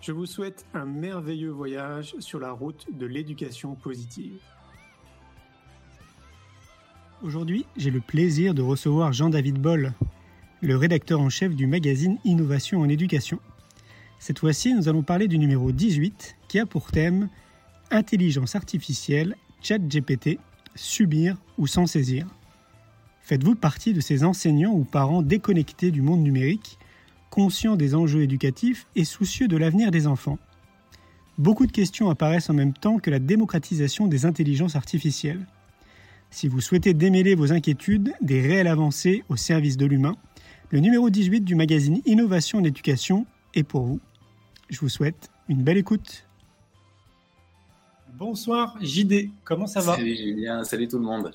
[0.00, 4.40] Je vous souhaite un merveilleux voyage sur la route de l'éducation positive.
[7.22, 9.92] Aujourd'hui, j'ai le plaisir de recevoir Jean-David Boll,
[10.62, 13.40] le rédacteur en chef du magazine Innovation en éducation.
[14.18, 17.28] Cette fois-ci, nous allons parler du numéro 18 qui a pour thème
[17.90, 20.38] Intelligence artificielle, chat GPT,
[20.76, 22.26] subir ou s'en saisir.
[23.20, 26.78] Faites-vous partie de ces enseignants ou parents déconnectés du monde numérique,
[27.30, 30.38] conscients des enjeux éducatifs et soucieux de l'avenir des enfants
[31.40, 35.46] Beaucoup de questions apparaissent en même temps que la démocratisation des intelligences artificielles.
[36.30, 40.16] Si vous souhaitez démêler vos inquiétudes des réelles avancées au service de l'humain,
[40.68, 44.00] le numéro 18 du magazine Innovation en éducation est pour vous.
[44.68, 46.26] Je vous souhaite une belle écoute.
[48.12, 49.96] Bonsoir JD, comment ça va?
[49.96, 51.32] Salut Julien, salut tout le monde.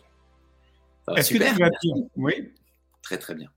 [1.17, 1.95] Est-ce que tu vas bien?
[2.15, 2.51] Oui.
[3.01, 3.49] Très très bien.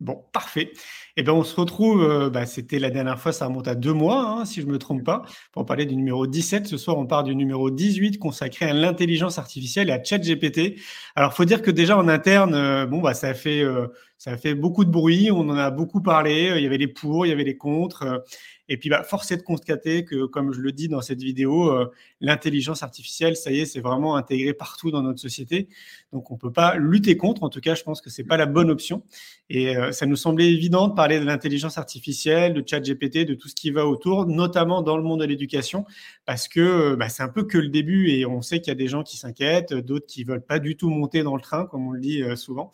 [0.00, 0.72] Bon, parfait.
[1.16, 3.94] Eh bien, on se retrouve, euh, bah, c'était la dernière fois, ça remonte à deux
[3.94, 6.66] mois, hein, si je ne me trompe pas, pour parler du numéro 17.
[6.66, 10.78] Ce soir, on part du numéro 18 consacré à l'intelligence artificielle et à ChatGPT.
[11.14, 13.86] Alors, faut dire que déjà en interne, euh, bon, bah, ça fait, euh,
[14.18, 16.88] ça a fait beaucoup de bruit, on en a beaucoup parlé, il y avait les
[16.88, 18.22] pour, il y avait les contre.
[18.68, 21.70] Et puis, bah, force est de constater que, comme je le dis dans cette vidéo,
[21.70, 21.90] euh,
[22.20, 25.68] l'intelligence artificielle, ça y est, c'est vraiment intégré partout dans notre société.
[26.12, 27.44] Donc, on ne peut pas lutter contre.
[27.44, 29.04] En tout cas, je pense que c'est pas la bonne option.
[29.50, 33.34] Et euh, ça nous semblait évident de parler de l'intelligence artificielle, de chat GPT, de
[33.34, 35.84] tout ce qui va autour, notamment dans le monde de l'éducation,
[36.24, 38.72] parce que euh, bah, c'est un peu que le début et on sait qu'il y
[38.72, 41.66] a des gens qui s'inquiètent, d'autres qui veulent pas du tout monter dans le train,
[41.66, 42.72] comme on le dit souvent.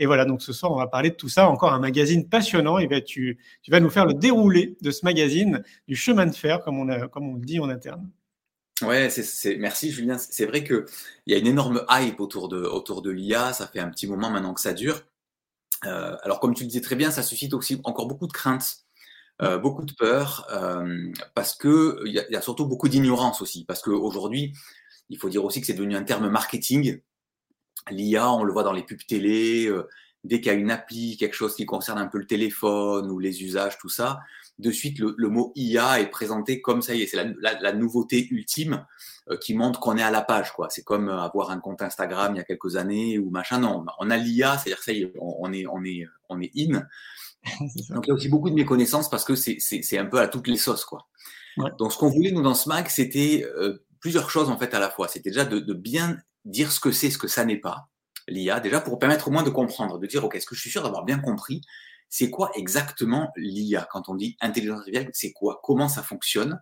[0.00, 1.46] Et voilà, donc ce soir, on va parler de tout ça.
[1.46, 2.78] Encore un magazine passionnant.
[2.78, 6.62] Et tu, tu vas nous faire le déroulé de ce magazine, du chemin de fer,
[6.62, 8.10] comme on, a, comme on le dit en interne.
[8.82, 10.16] Ouais, c'est, merci Julien.
[10.16, 10.86] C'est vrai qu'il
[11.26, 13.52] y a une énorme hype autour de, autour de l'IA.
[13.52, 15.02] Ça fait un petit moment maintenant que ça dure.
[15.84, 18.78] Euh, alors, comme tu le disais très bien, ça suscite aussi encore beaucoup de craintes,
[19.42, 23.66] euh, beaucoup de peur, euh, parce qu'il y, y, a surtout beaucoup d'ignorance aussi.
[23.66, 24.54] Parce qu'aujourd'hui,
[25.10, 27.00] il faut dire aussi que c'est devenu un terme marketing.
[27.90, 29.88] L'IA, on le voit dans les pubs télé, euh,
[30.24, 33.18] dès qu'il y a une appli, quelque chose qui concerne un peu le téléphone ou
[33.18, 34.20] les usages, tout ça,
[34.58, 38.86] de suite le, mot IA est présenté comme ça y est, c'est la, nouveauté ultime
[39.30, 40.68] euh, qui montre qu'on est à la page, quoi.
[40.70, 43.58] C'est comme avoir un compte Instagram il y a quelques années ou machin.
[43.58, 46.82] Non, on a l'IA, c'est-à-dire ça y est, on, est, on est, on est in.
[47.90, 50.48] Donc il y a aussi beaucoup de méconnaissances parce que c'est un peu à toutes
[50.48, 51.06] les sauces, quoi.
[51.78, 54.78] Donc ce qu'on voulait nous dans ce mag, c'était euh, plusieurs choses en fait à
[54.78, 55.08] la fois.
[55.08, 57.88] C'était déjà de, de bien dire ce que c'est, ce que ça n'est pas,
[58.28, 60.70] l'IA, déjà pour permettre au moins de comprendre, de dire, OK, est-ce que je suis
[60.70, 61.62] sûr d'avoir bien compris
[62.10, 65.60] c'est quoi exactement l'IA Quand on dit intelligence artificielle, c'est quoi?
[65.62, 66.60] Comment ça fonctionne?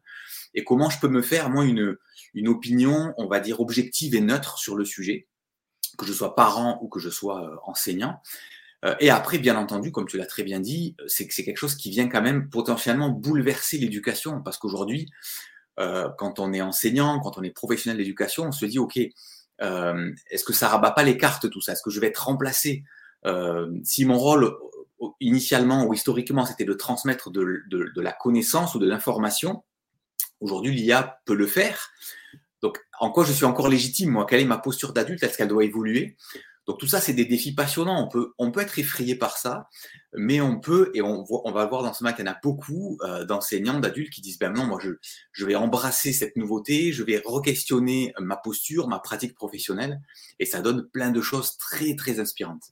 [0.52, 1.96] Et comment je peux me faire, moi, une,
[2.34, 5.26] une opinion, on va dire, objective et neutre sur le sujet,
[5.96, 8.20] que je sois parent ou que je sois euh, enseignant?
[8.84, 11.56] Euh, et après, bien entendu, comme tu l'as très bien dit, c'est que c'est quelque
[11.56, 15.08] chose qui vient quand même potentiellement bouleverser l'éducation, parce qu'aujourd'hui,
[15.80, 18.98] euh, quand on est enseignant, quand on est professionnel d'éducation, on se dit, OK,
[19.60, 21.72] euh, est-ce que ça rabat pas les cartes tout ça?
[21.72, 22.84] Est-ce que je vais être remplacé?
[23.26, 24.56] Euh, Si mon rôle
[25.20, 29.62] initialement ou historiquement c'était de transmettre de, de, de, la connaissance ou de l'information,
[30.40, 31.90] aujourd'hui l'IA peut le faire.
[32.62, 34.26] Donc en quoi je suis encore légitime moi?
[34.26, 35.22] Quelle est ma posture d'adulte?
[35.22, 36.16] Est-ce qu'elle doit évoluer?
[36.68, 38.04] Donc tout ça, c'est des défis passionnants.
[38.04, 39.70] On peut, on peut être effrayé par ça,
[40.12, 42.36] mais on peut, et on, on va voir dans ce match, il y en a
[42.42, 44.90] beaucoup euh, d'enseignants, d'adultes qui disent, ben non, moi, je,
[45.32, 50.02] je vais embrasser cette nouveauté, je vais re-questionner ma posture, ma pratique professionnelle,
[50.38, 52.64] et ça donne plein de choses très, très inspirantes.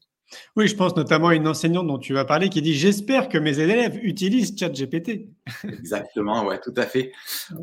[0.57, 3.39] Oui, je pense notamment à une enseignante dont tu vas parler qui dit J'espère que
[3.39, 5.29] mes élèves utilisent ChatGPT.
[5.65, 7.13] Exactement, ouais, tout à fait.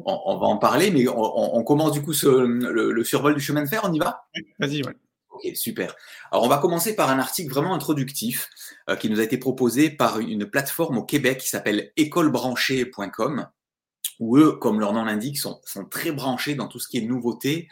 [0.05, 3.41] On, va en parler, mais on, on commence du coup ce, le, le, survol du
[3.41, 4.25] chemin de fer, on y va?
[4.57, 4.95] Vas-y, ouais.
[5.55, 5.95] Super.
[6.31, 8.49] Alors, on va commencer par un article vraiment introductif
[8.89, 13.47] euh, qui nous a été proposé par une plateforme au Québec qui s'appelle écolebranchée.com
[14.19, 17.01] où eux, comme leur nom l'indique, sont, sont très branchés dans tout ce qui est
[17.01, 17.67] nouveauté,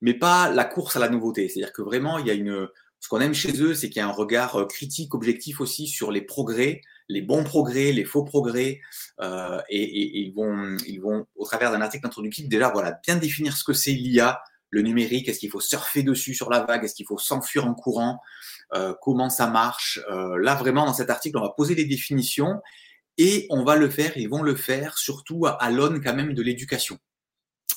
[0.00, 1.48] mais pas la course à la nouveauté.
[1.48, 2.68] C'est-à-dire que vraiment, il y a une,
[3.02, 5.86] ce qu'on aime chez eux, c'est qu'il y a un regard euh, critique, objectif aussi
[5.88, 8.80] sur les progrès, les bons progrès, les faux progrès,
[9.20, 13.16] euh, et, et, ils, vont, ils vont, au travers d'un article introductif, déjà voilà, bien
[13.16, 14.40] définir ce que c'est l'IA,
[14.72, 17.74] le numérique, est-ce qu'il faut surfer dessus sur la vague, est-ce qu'il faut s'enfuir en
[17.74, 18.20] courant,
[18.74, 20.00] euh, comment ça marche.
[20.10, 22.60] Euh, là, vraiment, dans cet article, on va poser les définitions
[23.18, 26.42] et on va le faire, ils vont le faire surtout à, l'aune quand même de
[26.42, 26.98] l'éducation.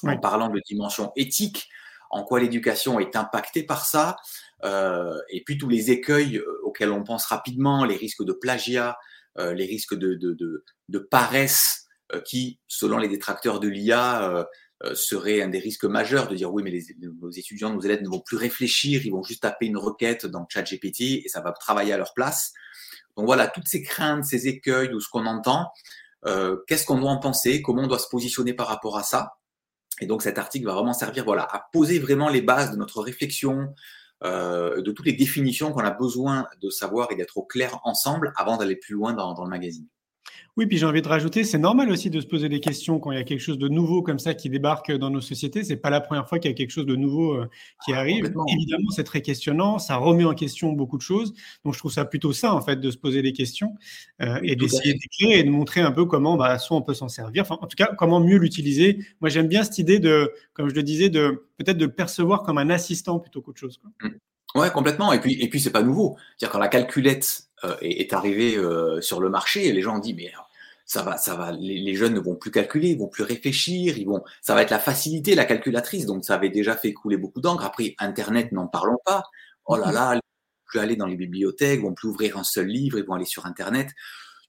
[0.03, 1.67] En parlant de dimension éthique,
[2.11, 4.15] en quoi l'éducation est impactée par ça,
[4.63, 8.97] euh, et puis tous les écueils euh, auxquels on pense rapidement, les risques de plagiat,
[9.37, 14.47] euh, les risques de, de, de, de paresse, euh, qui, selon les détracteurs de l'IA,
[14.93, 18.09] serait un des risques majeurs de dire oui, mais les, nos étudiants, nos élèves ne
[18.09, 21.93] vont plus réfléchir, ils vont juste taper une requête dans ChatGPT et ça va travailler
[21.93, 22.53] à leur place.
[23.17, 25.69] Donc voilà, toutes ces craintes, ces écueils ou ce qu'on entend,
[26.25, 29.37] euh, qu'est-ce qu'on doit en penser, comment on doit se positionner par rapport à ça.
[30.01, 33.01] Et donc cet article va vraiment servir voilà, à poser vraiment les bases de notre
[33.01, 33.73] réflexion,
[34.23, 38.33] euh, de toutes les définitions qu'on a besoin de savoir et d'être au clair ensemble
[38.35, 39.87] avant d'aller plus loin dans, dans le magazine.
[40.57, 43.11] Oui, puis j'ai envie de rajouter, c'est normal aussi de se poser des questions quand
[43.11, 45.65] il y a quelque chose de nouveau comme ça qui débarque dans nos sociétés.
[45.65, 47.49] C'est pas la première fois qu'il y a quelque chose de nouveau euh,
[47.83, 48.31] qui ah, arrive.
[48.47, 51.33] Évidemment, c'est très questionnant, ça remet en question beaucoup de choses.
[51.65, 53.75] Donc, je trouve ça plutôt ça en fait de se poser des questions
[54.21, 57.09] euh, et d'essayer d'écrire et de montrer un peu comment, bah, soit on peut s'en
[57.09, 58.99] servir, enfin, en tout cas, comment mieux l'utiliser.
[59.19, 62.43] Moi, j'aime bien cette idée de, comme je le disais, de peut-être de le percevoir
[62.43, 63.77] comme un assistant plutôt qu'autre chose.
[63.77, 63.91] Quoi.
[64.01, 64.13] Mmh.
[64.55, 65.11] Ouais, complètement.
[65.11, 66.15] Et puis, et puis, c'est pas nouveau.
[66.37, 67.49] C'est-à-dire quand la calculette
[67.81, 68.57] est, est, arrivée
[69.01, 70.31] sur le marché, les gens ont dit mais
[70.85, 71.51] ça va, ça va.
[71.51, 74.23] Les, jeunes ne vont plus calculer, ils vont plus réfléchir, ils vont.
[74.41, 76.05] Ça va être la facilité, la calculatrice.
[76.05, 77.65] Donc ça avait déjà fait couler beaucoup d'encre.
[77.65, 79.23] Après, Internet, n'en parlons pas.
[79.65, 82.43] Oh là là, ils vont plus aller dans les bibliothèques, ils vont plus ouvrir un
[82.43, 83.89] seul livre, ils vont aller sur Internet.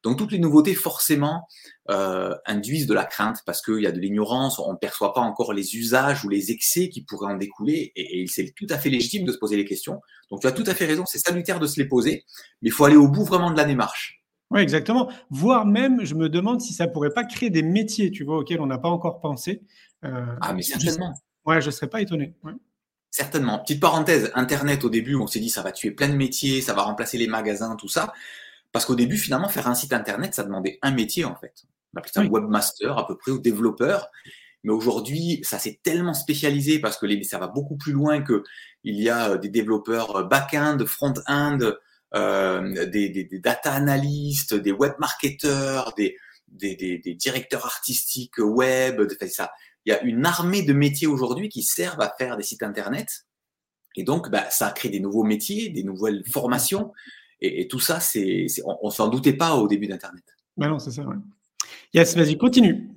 [0.02, 1.46] Donc toutes les nouveautés forcément
[1.90, 5.20] euh, induisent de la crainte parce qu'il y a de l'ignorance, on ne perçoit pas
[5.20, 8.78] encore les usages ou les excès qui pourraient en découler et, et c'est tout à
[8.78, 10.00] fait légitime de se poser les questions.
[10.30, 12.24] Donc tu as tout à fait raison, c'est salutaire de se les poser,
[12.62, 14.22] mais il faut aller au bout vraiment de la démarche.
[14.50, 15.10] Oui, exactement.
[15.30, 18.60] Voire même, je me demande si ça pourrait pas créer des métiers, tu vois, auxquels
[18.60, 19.62] on n'a pas encore pensé.
[20.04, 21.12] Euh, ah, mais certainement.
[21.14, 22.34] Je, ouais, je serais pas étonné.
[23.10, 23.58] Certainement.
[23.58, 26.74] Petite parenthèse, Internet, au début, on s'est dit ça va tuer plein de métiers, ça
[26.74, 28.12] va remplacer les magasins, tout ça.
[28.72, 31.64] Parce qu'au début, finalement, faire un site Internet, ça demandait un métier, en fait.
[31.94, 34.10] On appelait ça un webmaster, à peu près, ou développeur.
[34.64, 38.42] Mais aujourd'hui, ça s'est tellement spécialisé parce que les, ça va beaucoup plus loin que
[38.82, 41.58] il y a euh, des développeurs euh, back-end, front-end,
[42.14, 46.16] euh, des, des, des, data analystes, des web marketeurs, des,
[46.48, 49.02] des, directeurs artistiques web.
[49.28, 49.52] Ça,
[49.84, 53.26] il y a une armée de métiers aujourd'hui qui servent à faire des sites internet.
[53.94, 56.92] Et donc, bah, ça crée des nouveaux métiers, des nouvelles formations.
[57.40, 60.24] Et, tout ça, c'est, on, on s'en doutait pas au début d'Internet.
[60.56, 61.02] Bah non, c'est ça.
[61.02, 61.16] Ouais.
[61.92, 62.88] Yes, vas-y, continue.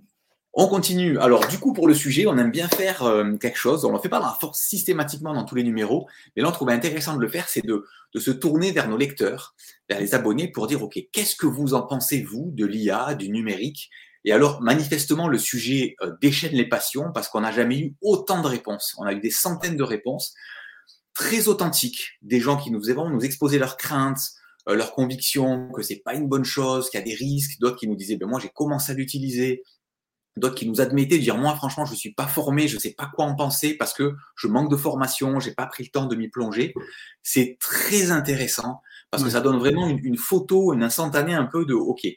[0.54, 1.20] On continue.
[1.20, 3.86] Alors, du coup, pour le sujet, on aime bien faire euh, quelque chose.
[3.86, 6.50] On ne le fait pas dans la force systématiquement dans tous les numéros, mais là,
[6.50, 9.56] on trouve intéressant de le faire, c'est de, de, se tourner vers nos lecteurs,
[9.88, 13.30] vers les abonnés, pour dire, OK, qu'est-ce que vous en pensez, vous, de l'IA, du
[13.30, 13.92] numérique?
[14.26, 18.42] Et alors, manifestement, le sujet euh, déchaîne les passions parce qu'on n'a jamais eu autant
[18.42, 18.96] de réponses.
[18.98, 20.34] On a eu des centaines de réponses
[21.14, 24.22] très authentiques, des gens qui nous faisaient nous exposer leurs craintes,
[24.68, 27.78] euh, leurs convictions, que c'est pas une bonne chose, qu'il y a des risques, d'autres
[27.78, 29.64] qui nous disaient, ben moi, j'ai commencé à l'utiliser,
[30.40, 33.26] d'autres qui nous admettaient, dire moi franchement je suis pas formé, je sais pas quoi
[33.26, 36.30] en penser parce que je manque de formation, j'ai pas pris le temps de m'y
[36.30, 36.74] plonger.
[37.22, 38.82] C'est très intéressant
[39.12, 42.08] parce que ça donne vraiment une, photo, une instantanée un peu de ok,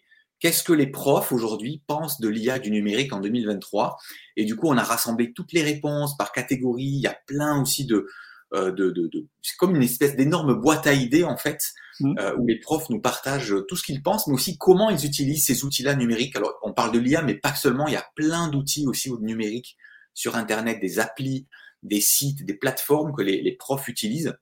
[0.40, 3.96] qu'est-ce que les profs aujourd'hui pensent de l'IA du numérique en 2023
[4.36, 6.84] Et du coup on a rassemblé toutes les réponses par catégorie.
[6.84, 8.06] Il y a plein aussi de
[8.52, 12.14] de, de, de c'est comme une espèce d'énorme boîte à idées en fait Mmh.
[12.18, 15.44] Euh, où les profs nous partagent tout ce qu'ils pensent, mais aussi comment ils utilisent
[15.44, 16.34] ces outils-là numériques.
[16.36, 17.86] Alors, on parle de l'IA, mais pas seulement.
[17.86, 19.76] Il y a plein d'outils aussi numériques
[20.14, 21.46] sur Internet, des applis,
[21.82, 24.34] des sites, des plateformes que les, les, profs utilisent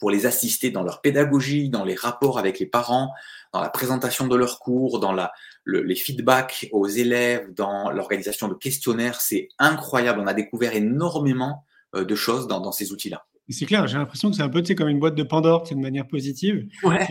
[0.00, 3.12] pour les assister dans leur pédagogie, dans les rapports avec les parents,
[3.52, 5.32] dans la présentation de leurs cours, dans la,
[5.64, 9.20] le, les feedbacks aux élèves, dans l'organisation de questionnaires.
[9.20, 10.20] C'est incroyable.
[10.20, 13.24] On a découvert énormément euh, de choses dans, dans ces outils-là.
[13.52, 15.80] C'est clair, j'ai l'impression que c'est un peu comme une boîte de Pandore, c'est de
[15.80, 16.68] manière positive.
[16.82, 17.06] Ouais.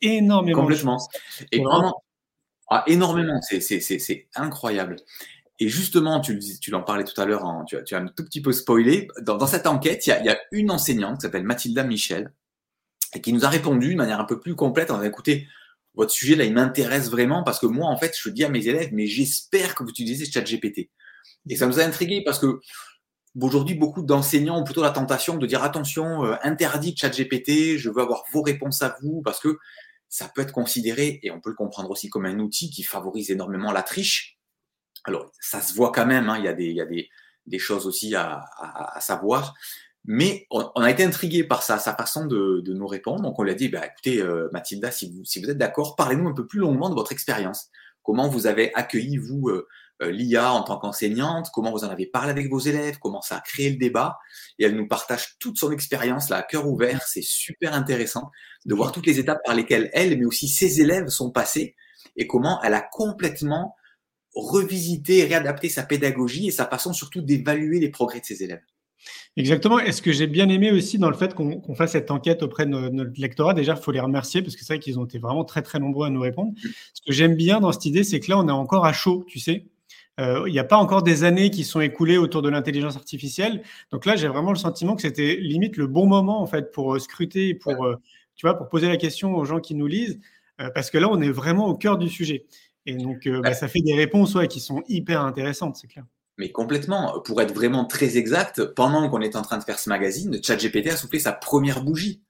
[0.00, 0.60] Énormément.
[0.60, 0.98] Complètement.
[1.52, 2.02] Et vraiment,
[2.70, 4.96] ah, énormément, c'est incroyable.
[5.58, 8.42] Et justement, tu, tu en parlais tout à l'heure, tu, tu, as un tout petit
[8.42, 9.08] peu spoilé.
[9.22, 12.32] Dans, dans cette enquête, il y, a, y, a, une enseignante qui s'appelle Mathilda Michel
[13.14, 14.90] et qui nous a répondu de manière un peu plus complète.
[14.90, 15.48] On a écouté
[15.94, 18.68] votre sujet là, il m'intéresse vraiment parce que moi, en fait, je dis à mes
[18.68, 20.90] élèves, mais j'espère que vous utilisez ChatGPT.
[21.48, 22.60] Et ça nous a intrigué parce que
[23.40, 28.00] Aujourd'hui, beaucoup d'enseignants ont plutôt la tentation de dire attention, euh, interdit ChatGPT, je veux
[28.00, 29.58] avoir vos réponses à vous, parce que
[30.08, 33.30] ça peut être considéré, et on peut le comprendre aussi comme un outil qui favorise
[33.30, 34.38] énormément la triche.
[35.04, 37.08] Alors, ça se voit quand même, hein, il y a, des, il y a des,
[37.46, 39.54] des choses aussi à, à, à savoir.
[40.06, 43.22] Mais on, a été intrigué par sa, sa façon de, de, nous répondre.
[43.22, 45.96] Donc on lui a dit, bah, écoutez, euh, Mathilda, si vous, si vous êtes d'accord,
[45.96, 47.70] parlez-nous un peu plus longuement de votre expérience.
[48.04, 49.66] Comment vous avez accueilli, vous, euh
[50.00, 53.40] l'IA en tant qu'enseignante Comment vous en avez parlé avec vos élèves Comment ça a
[53.40, 54.18] créé le débat
[54.58, 57.02] Et elle nous partage toute son expérience là, à cœur ouvert.
[57.06, 58.30] C'est super intéressant
[58.64, 61.76] de voir toutes les étapes par lesquelles elle, mais aussi ses élèves sont passés
[62.16, 63.74] et comment elle a complètement
[64.34, 68.62] revisité, réadapté sa pédagogie et sa façon surtout d'évaluer les progrès de ses élèves.
[69.36, 69.78] Exactement.
[69.78, 72.42] Et ce que j'ai bien aimé aussi dans le fait qu'on qu fasse cette enquête
[72.42, 75.04] auprès de notre lectorat, déjà, il faut les remercier parce que c'est vrai qu'ils ont
[75.04, 76.52] été vraiment très, très nombreux à nous répondre.
[76.94, 79.24] Ce que j'aime bien dans cette idée, c'est que là, on est encore à chaud,
[79.28, 79.66] tu sais.
[80.18, 83.62] Euh, il n'y a pas encore des années qui sont écoulées autour de l'intelligence artificielle.
[83.90, 86.94] Donc là, j'ai vraiment le sentiment que c'était limite le bon moment, en fait, pour
[86.94, 87.88] euh, scruter, pour, ouais.
[87.88, 87.96] euh,
[88.34, 90.18] tu vois, pour poser la question aux gens qui nous lisent,
[90.60, 92.46] euh, parce que là, on est vraiment au cœur du sujet.
[92.86, 96.04] Et donc, bah, ça fait des réponses ouais, qui sont hyper intéressantes, c'est clair.
[96.38, 97.20] Mais complètement.
[97.24, 100.88] Pour être vraiment très exact, pendant qu'on était en train de faire ce magazine, ChatGPT
[100.88, 102.22] a soufflé sa première bougie.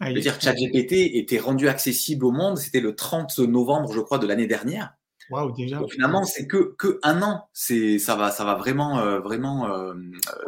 [0.00, 4.00] Ah, je veux dire, ChatGPT était rendu accessible au monde, c'était le 30 novembre, je
[4.00, 4.94] crois, de l'année dernière.
[5.30, 5.78] Wow, déjà.
[5.78, 7.48] Donc, finalement, c'est que, que un an.
[7.52, 9.94] C'est, ça va, ça va vraiment, euh, vraiment euh,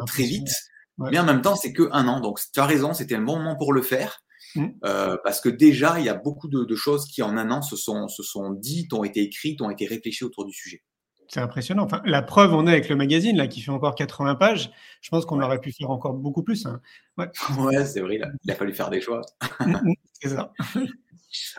[0.07, 0.49] très vite.
[0.97, 1.09] Ouais.
[1.11, 2.19] Mais en même temps, c'est que un an.
[2.19, 4.23] Donc, tu as raison, c'était un bon moment pour le faire.
[4.55, 4.67] Mmh.
[4.85, 7.61] Euh, parce que déjà, il y a beaucoup de, de, choses qui, en un an,
[7.61, 10.83] se sont, se sont dites, ont été écrites, ont été réfléchies autour du sujet.
[11.27, 11.83] C'est impressionnant.
[11.83, 14.69] Enfin, la preuve on est avec le magazine, là, qui fait encore 80 pages.
[15.01, 15.45] Je pense qu'on ouais.
[15.45, 16.65] aurait pu faire encore beaucoup plus.
[16.65, 16.81] Hein.
[17.17, 18.27] Ouais, ouais c'est vrai, là.
[18.43, 19.21] il a fallu faire des choix.
[19.61, 20.51] Mmh, mmh, c'est ça.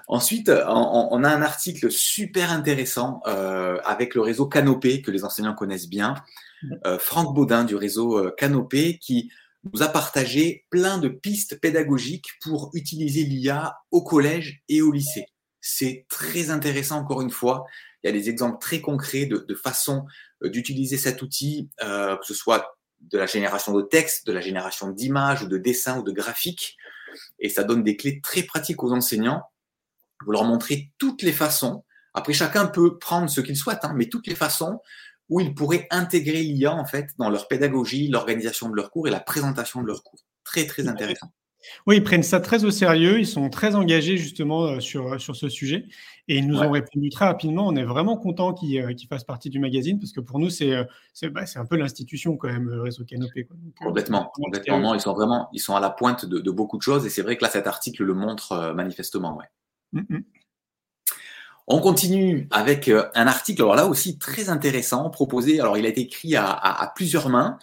[0.08, 5.24] Ensuite, on, on, a un article super intéressant euh, avec le réseau Canopé, que les
[5.24, 6.14] enseignants connaissent bien.
[6.86, 9.30] Euh, Franck Baudin du réseau euh, Canopé, qui
[9.72, 15.26] nous a partagé plein de pistes pédagogiques pour utiliser l'IA au collège et au lycée.
[15.60, 17.64] C'est très intéressant, encore une fois.
[18.02, 20.04] Il y a des exemples très concrets de, de façon
[20.42, 24.40] euh, d'utiliser cet outil, euh, que ce soit de la génération de texte, de la
[24.40, 26.76] génération d'images, ou de dessins ou de graphiques.
[27.38, 29.42] Et ça donne des clés très pratiques aux enseignants.
[30.24, 31.84] Vous leur montrez toutes les façons.
[32.14, 34.80] Après, chacun peut prendre ce qu'il souhaite, hein, mais toutes les façons
[35.28, 39.10] où ils pourraient intégrer l'IA en fait dans leur pédagogie, l'organisation de leurs cours et
[39.10, 40.20] la présentation de leurs cours.
[40.44, 41.32] Très très intéressant.
[41.86, 45.36] Oui, ils prennent ça très au sérieux, ils sont très engagés justement euh, sur, sur
[45.36, 45.86] ce sujet
[46.28, 46.66] et ils nous ouais.
[46.66, 47.66] ont répondu très rapidement.
[47.66, 50.50] On est vraiment content qu'ils euh, qu fassent partie du magazine parce que pour nous,
[50.50, 50.84] c'est euh,
[51.30, 53.44] bah, un peu l'institution quand même, le réseau Canopé.
[53.44, 53.56] Quoi.
[53.62, 54.80] Donc, complètement, complètement.
[54.80, 57.10] Non, ils sont vraiment ils sont à la pointe de, de beaucoup de choses et
[57.10, 59.36] c'est vrai que là, cet article le montre manifestement.
[59.36, 59.46] Ouais.
[59.92, 60.22] Mm -hmm.
[61.68, 66.00] On continue avec un article, alors là aussi très intéressant, proposé, alors il a été
[66.00, 67.56] écrit à, à, à plusieurs mains,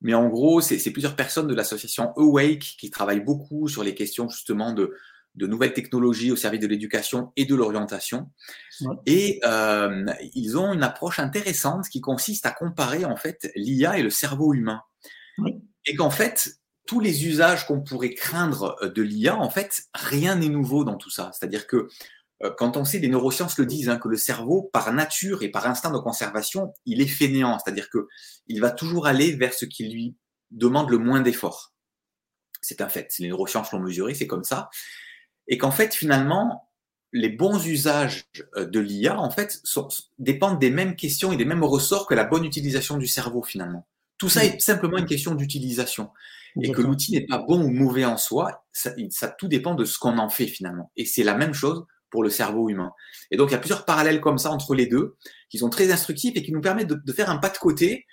[0.00, 4.28] mais en gros, c'est plusieurs personnes de l'association Awake qui travaillent beaucoup sur les questions
[4.28, 4.96] justement de,
[5.34, 8.30] de nouvelles technologies au service de l'éducation et de l'orientation.
[8.80, 8.96] Ouais.
[9.06, 14.02] Et euh, ils ont une approche intéressante qui consiste à comparer en fait l'IA et
[14.02, 14.80] le cerveau humain.
[15.38, 15.58] Ouais.
[15.86, 16.59] Et qu'en fait,
[16.90, 21.08] tous les usages qu'on pourrait craindre de l'IA, en fait, rien n'est nouveau dans tout
[21.08, 21.30] ça.
[21.32, 21.86] C'est-à-dire que
[22.42, 25.50] euh, quand on sait, les neurosciences le disent, hein, que le cerveau, par nature et
[25.50, 28.08] par instinct de conservation, il est fainéant, c'est-à-dire que
[28.48, 30.16] il va toujours aller vers ce qui lui
[30.50, 31.74] demande le moins d'efforts.
[32.60, 33.14] C'est un fait.
[33.20, 34.68] Les neurosciences l'ont mesuré, c'est comme ça.
[35.46, 36.72] Et qu'en fait, finalement,
[37.12, 38.24] les bons usages
[38.56, 39.86] euh, de l'IA, en fait, sont,
[40.18, 43.86] dépendent des mêmes questions et des mêmes ressorts que la bonne utilisation du cerveau, finalement.
[44.18, 46.10] Tout ça est simplement une question d'utilisation.
[46.60, 49.84] Et que l'outil n'est pas bon ou mauvais en soi, ça, ça tout dépend de
[49.84, 50.90] ce qu'on en fait, finalement.
[50.96, 52.92] Et c'est la même chose pour le cerveau humain.
[53.30, 55.16] Et donc, il y a plusieurs parallèles comme ça entre les deux,
[55.48, 58.06] qui sont très instructifs et qui nous permettent de, de faire un pas de côté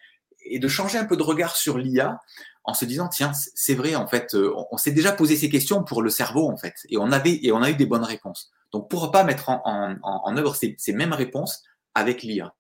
[0.46, 2.20] et de changer un peu de regard sur l'IA
[2.64, 5.50] en se disant, tiens, c'est vrai, en fait, euh, on, on s'est déjà posé ces
[5.50, 8.04] questions pour le cerveau, en fait, et on, avait, et on a eu des bonnes
[8.04, 8.52] réponses.
[8.74, 11.64] Donc, pourquoi pas mettre en, en, en œuvre ces, ces mêmes réponses
[11.96, 12.54] avec l'IA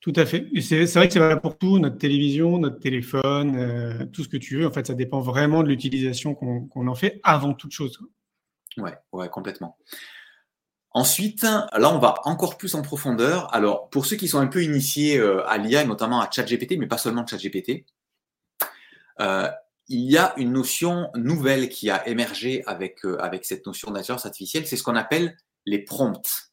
[0.00, 0.48] tout à fait.
[0.60, 4.36] C'est vrai que c'est valable pour tout, notre télévision, notre téléphone, euh, tout ce que
[4.36, 4.66] tu veux.
[4.66, 7.98] En fait, ça dépend vraiment de l'utilisation qu'on qu en fait avant toute chose.
[8.76, 9.76] Ouais, ouais, complètement.
[10.92, 13.52] Ensuite, là, on va encore plus en profondeur.
[13.54, 16.86] Alors, pour ceux qui sont un peu initiés euh, à l'IA, notamment à ChatGPT, mais
[16.86, 17.84] pas seulement ChatGPT,
[19.20, 19.50] euh,
[19.88, 24.66] il y a une notion nouvelle qui a émergé avec, avec cette notion d'intelligence artificielle,
[24.66, 25.36] c'est ce qu'on appelle
[25.66, 26.47] les prompts.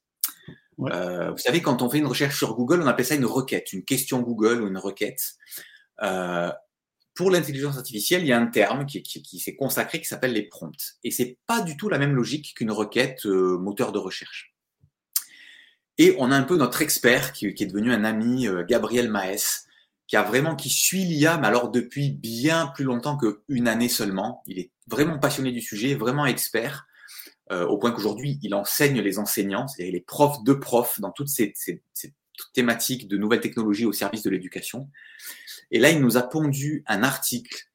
[0.79, 3.74] Euh, vous savez, quand on fait une recherche sur Google, on appelle ça une requête,
[3.74, 5.22] une question Google ou une requête.
[6.01, 6.51] Euh,
[7.15, 10.98] pour l'intelligence artificielle, il y a un terme qui, s'est consacré qui s'appelle les prompts.
[11.03, 14.53] Et c'est pas du tout la même logique qu'une requête euh, moteur de recherche.
[15.98, 19.10] Et on a un peu notre expert qui, qui est devenu un ami, euh, Gabriel
[19.10, 19.65] Maes,
[20.08, 24.44] qui a vraiment qui suit l'IA, mais alors depuis bien plus longtemps qu'une année seulement.
[24.46, 26.86] Il est vraiment passionné du sujet, vraiment expert,
[27.52, 31.30] euh, au point qu'aujourd'hui il enseigne les enseignants, c'est-à-dire les profs de profs dans toutes
[31.30, 32.14] ces, ces, ces
[32.54, 34.90] thématique de nouvelles technologies au service de l'éducation.
[35.72, 37.70] Et là, il nous a pondu un article.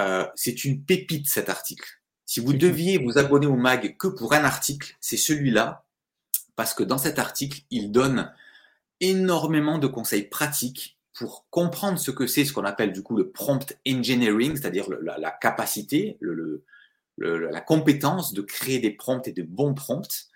[0.00, 1.88] Euh, c'est une pépite cet article.
[2.24, 5.84] Si vous deviez vous abonner au mag que pour un article, c'est celui-là,
[6.56, 8.32] parce que dans cet article, il donne
[9.00, 13.30] énormément de conseils pratiques pour comprendre ce que c'est, ce qu'on appelle du coup le
[13.30, 16.64] prompt engineering, c'est-à-dire la, capacité, le,
[17.18, 20.28] la compétence de créer des prompts et de bons prompts,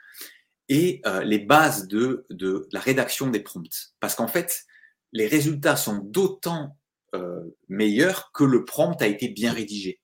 [0.68, 3.92] et euh, les bases de, de, la rédaction des prompts.
[4.00, 4.64] Parce qu'en fait,
[5.12, 6.78] les résultats sont d'autant
[7.14, 10.00] euh, meilleurs que le prompt a été bien rédigé.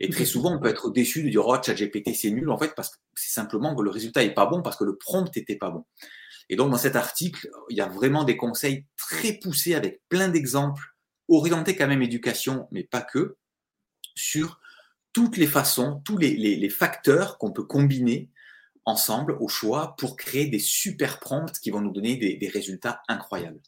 [0.00, 2.74] Et très souvent, on peut être déçu de dire, oh, ChatGPT, c'est nul, en fait,
[2.74, 5.56] parce que c'est simplement que le résultat n'est pas bon parce que le prompt n'était
[5.56, 5.86] pas bon.
[6.50, 10.28] Et donc, dans cet article, il y a vraiment des conseils très poussés avec plein
[10.28, 10.84] d'exemples,
[11.28, 13.36] orientés quand même éducation, mais pas que,
[14.14, 14.60] sur
[15.14, 18.30] toutes les façons, tous les, les, facteurs qu'on peut combiner
[18.84, 23.00] ensemble au choix pour créer des super prompts qui vont nous donner des, des résultats
[23.08, 23.60] incroyables.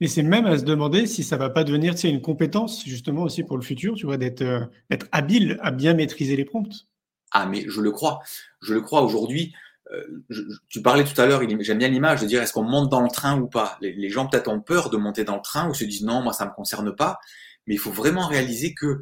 [0.00, 3.44] Mais c'est même à se demander si ça va pas devenir une compétence justement aussi
[3.44, 4.66] pour le futur, tu vois, d'être euh,
[5.12, 6.86] habile à bien maîtriser les prompts.
[7.30, 8.20] Ah, mais je le crois.
[8.60, 9.54] Je le crois aujourd'hui.
[9.92, 10.24] Euh,
[10.68, 13.08] tu parlais tout à l'heure, j'aime bien l'image de dire est-ce qu'on monte dans le
[13.08, 13.78] train ou pas?
[13.80, 16.22] Les, les gens peut-être ont peur de monter dans le train ou se disent non,
[16.22, 17.18] moi ça me concerne pas.
[17.66, 19.00] Mais il faut vraiment réaliser que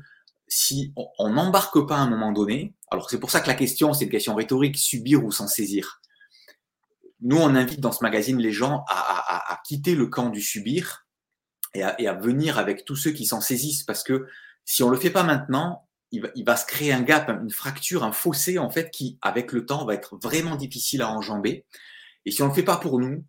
[0.48, 3.92] si on n'embarque pas à un moment donné, alors c'est pour ça que la question,
[3.94, 6.00] c'est une question rhétorique, subir ou s'en saisir.
[7.20, 11.06] Nous, on invite dans ce magazine les gens à, quitter le camp du subir
[11.74, 14.26] et à, venir avec tous ceux qui s'en saisissent, parce que
[14.64, 18.12] si on le fait pas maintenant, il va, se créer un gap, une fracture, un
[18.12, 21.64] fossé en fait qui, avec le temps, va être vraiment difficile à enjamber.
[22.26, 23.24] Et si on le fait pas pour nous,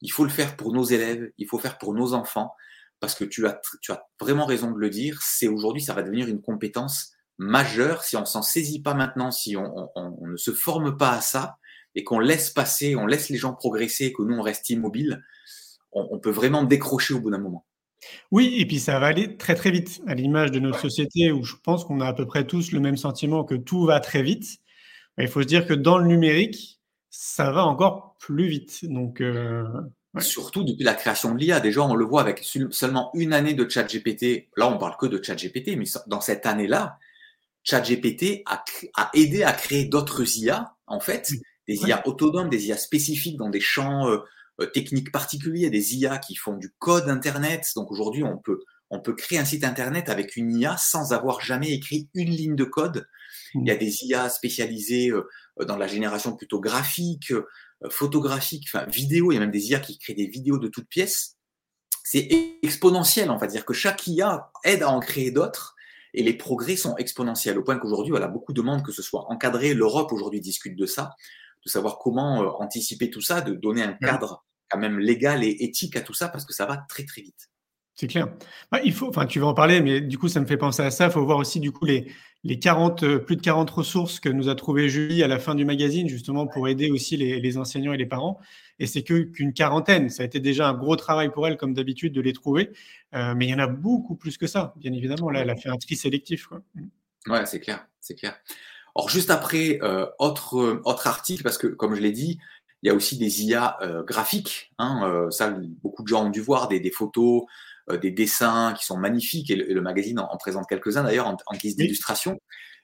[0.00, 2.54] il faut le faire pour nos élèves, il faut faire pour nos enfants,
[3.00, 5.20] parce que tu as, tu as vraiment raison de le dire.
[5.22, 9.56] C'est aujourd'hui, ça va devenir une compétence majeure si on s'en saisit pas maintenant, si
[9.56, 9.90] on,
[10.22, 11.56] ne se forme pas à ça
[11.94, 15.24] et qu'on laisse passer, on laisse les gens progresser, que nous on reste immobile,
[15.92, 17.64] on, peut vraiment décrocher au bout d'un moment.
[18.30, 21.42] Oui, et puis ça va aller très très vite, à l'image de notre société où
[21.42, 24.22] je pense qu'on a à peu près tous le même sentiment que tout va très
[24.22, 24.58] vite.
[25.16, 28.84] Il faut se dire que dans le numérique, ça va encore plus vite.
[28.84, 29.64] Donc, euh,
[30.20, 31.60] Surtout depuis la création de l'IA.
[31.60, 34.48] Déjà, on le voit avec seulement une année de ChatGPT.
[34.56, 36.98] Là, on parle que de ChatGPT, mais dans cette année-là,
[37.64, 38.64] ChatGPT a,
[38.96, 41.30] a aidé à créer d'autres IA, en fait,
[41.66, 44.18] des IA autonomes, des IA spécifiques dans des champs euh,
[44.60, 47.70] euh, techniques particuliers, des IA qui font du code Internet.
[47.76, 51.40] Donc aujourd'hui, on peut, on peut créer un site Internet avec une IA sans avoir
[51.40, 53.06] jamais écrit une ligne de code.
[53.54, 53.78] Il y a mmh.
[53.78, 55.28] des IA spécialisées euh,
[55.66, 57.32] dans la génération plutôt graphique,
[57.90, 59.32] photographique, enfin vidéo.
[59.32, 61.36] Il y a même des IA qui créent des vidéos de toutes pièces.
[62.04, 62.28] C'est
[62.62, 65.74] exponentiel, on va dire que chaque IA aide à en créer d'autres
[66.14, 69.74] et les progrès sont exponentiels au point qu'aujourd'hui, voilà, beaucoup demandent que ce soit encadré.
[69.74, 71.14] L'Europe aujourd'hui discute de ça,
[71.64, 75.56] de savoir comment euh, anticiper tout ça, de donner un cadre quand même légal et
[75.60, 77.50] éthique à tout ça parce que ça va très très vite.
[77.94, 78.28] C'est clair.
[78.70, 80.82] Bah, il faut, enfin, tu vas en parler, mais du coup, ça me fait penser
[80.82, 81.06] à ça.
[81.06, 82.06] Il faut voir aussi, du coup, les,
[82.44, 85.54] les 40, euh, plus de 40 ressources que nous a trouvé Julie à la fin
[85.54, 88.38] du magazine, justement, pour aider aussi les, enseignants et les parents.
[88.78, 90.08] Et c'est que qu'une quarantaine.
[90.08, 92.70] Ça a été déjà un gros travail pour elle, comme d'habitude, de les trouver.
[93.14, 95.30] Euh, mais il y en a beaucoup plus que ça, bien évidemment.
[95.30, 96.46] Là, elle a fait un tri sélectif.
[96.46, 96.62] Quoi.
[97.26, 98.38] Ouais, c'est clair, c'est clair.
[98.94, 102.38] Alors, juste après, euh, autre, autre article, parce que, comme je l'ai dit,
[102.82, 104.72] il y a aussi des IA graphiques.
[104.78, 105.50] Hein, ça,
[105.82, 107.42] beaucoup de gens ont dû voir des, des photos,
[107.96, 112.38] des dessins qui sont magnifiques, et le, magazine en, présente quelques-uns d'ailleurs en, guise d'illustration.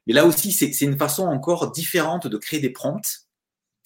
[0.06, 3.26] Mais là aussi, c'est une façon encore différente de créer des prompts.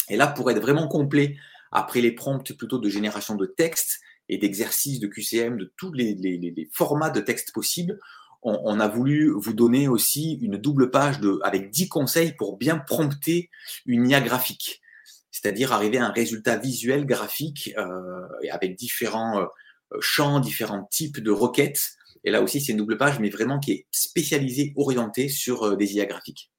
[0.08, 1.36] Et là, pour être vraiment complet,
[1.70, 6.68] après les prompts plutôt de génération de texte et d'exercices de QCM, de tous les,
[6.72, 7.98] formats de texte possibles,
[8.42, 12.78] on, a voulu vous donner aussi une double page de, avec 10 conseils pour bien
[12.78, 13.50] prompter
[13.84, 14.80] une IA graphique.
[15.32, 19.40] C'est-à-dire arriver à un résultat visuel graphique euh, avec différents...
[19.40, 19.46] Euh, euh,
[20.00, 21.92] champs, différents types de requêtes.
[22.24, 25.76] Et là aussi, c'est une double page, mais vraiment qui est spécialisée, orientée sur euh,
[25.76, 26.50] des IA graphiques.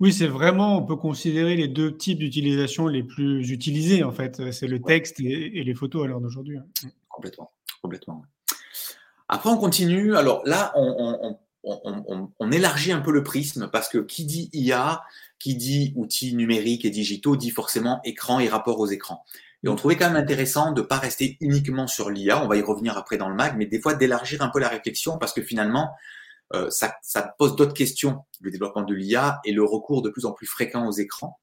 [0.00, 4.52] Oui, c'est vraiment, on peut considérer les deux types d'utilisation les plus utilisés, en fait.
[4.52, 6.58] C'est le texte et, les photos à l'heure d'aujourd'hui.
[6.58, 6.88] Hein.
[7.08, 8.22] Complètement, complètement.
[9.28, 10.16] Après, on continue.
[10.16, 15.02] Alors là, on, on, élargit un peu le prisme parce que qui dit IA,
[15.38, 19.24] qui dit outils numériques et digitaux, dit forcément écran et rapport aux écrans.
[19.64, 22.56] Et on trouvait quand même intéressant de ne pas rester uniquement sur l'IA, on va
[22.56, 25.32] y revenir après dans le mag, mais des fois d'élargir un peu la réflexion parce
[25.32, 25.94] que finalement,
[26.52, 26.94] euh, ça,
[27.38, 30.86] pose d'autres questions, le développement de l'IA et le recours de plus en plus fréquent
[30.86, 31.40] aux écrans.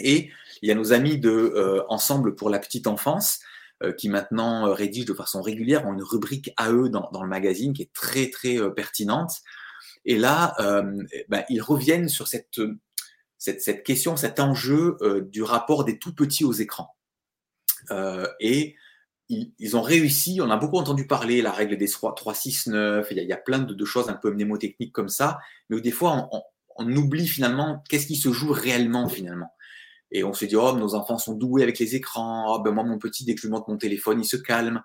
[0.00, 0.30] Et
[0.62, 3.40] il y a nos amis de euh, Ensemble pour la petite enfance
[3.82, 7.74] euh, qui maintenant rédigent de façon régulière, ont une rubrique à eux dans, le magazine
[7.74, 9.42] qui est très très pertinente.
[10.06, 10.54] Et là,
[11.28, 12.50] ben, ils reviennent sur cette
[13.84, 14.98] question, cet enjeu
[15.30, 16.94] du rapport des tout petits aux écrans.
[17.90, 18.76] Euh, et
[19.28, 23.06] ils, ont réussi, on a beaucoup entendu parler, la règle des 3, 3 6, 9,
[23.10, 25.38] il y, a, il y a plein de, de, choses un peu mnémotechniques comme ça,
[25.68, 26.42] mais où des fois on, on,
[26.76, 29.52] on oublie finalement qu'est-ce qui se joue réellement finalement.
[30.10, 32.84] Et on se dit, oh, nos enfants sont doués avec les écrans, oh, ben moi
[32.84, 34.82] mon petit, dès que je lui montre mon téléphone, il se calme.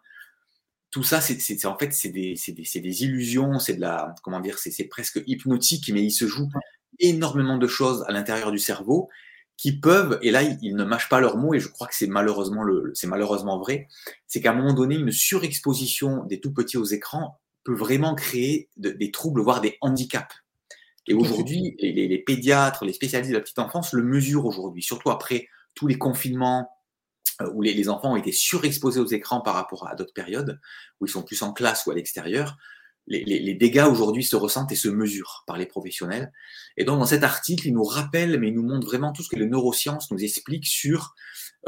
[0.89, 4.57] Tout ça, c'est en fait, c'est des, des, des, illusions, c'est de la, comment dire,
[4.57, 6.49] c'est presque hypnotique, mais il se joue
[6.97, 9.07] énormément de choses à l'intérieur du cerveau
[9.59, 12.07] qui peuvent, et là, ils ne mâchent pas leurs mots, et je crois que c'est
[12.07, 13.89] malheureusement, le, malheureusement vrai,
[14.25, 18.69] c'est qu'à un moment donné, une surexposition des tout petits aux écrans peut vraiment créer
[18.77, 20.33] de, des troubles, voire des handicaps.
[21.07, 25.09] Et aujourd'hui, les, les, pédiatres, les spécialistes de la petite enfance le mesurent aujourd'hui, surtout
[25.09, 26.69] après tous les confinements
[27.41, 30.61] euh, où les, les, enfants ont été surexposés aux écrans par rapport à d'autres périodes,
[31.01, 32.55] où ils sont plus en classe ou à l'extérieur
[33.09, 36.31] les, les, les dégâts aujourd'hui se ressentent et se mesurent par les professionnels.
[36.77, 39.29] Et donc, dans cet article, il nous rappelle, mais il nous montre vraiment tout ce
[39.29, 41.15] que les neurosciences nous expliquent sur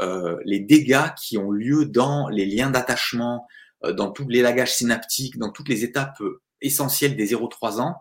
[0.00, 3.46] euh, les dégâts qui ont lieu dans les liens d'attachement,
[3.84, 7.96] euh, dans tout l'élagage synaptique, dans toutes les étapes euh, essentielles des 0-3 ans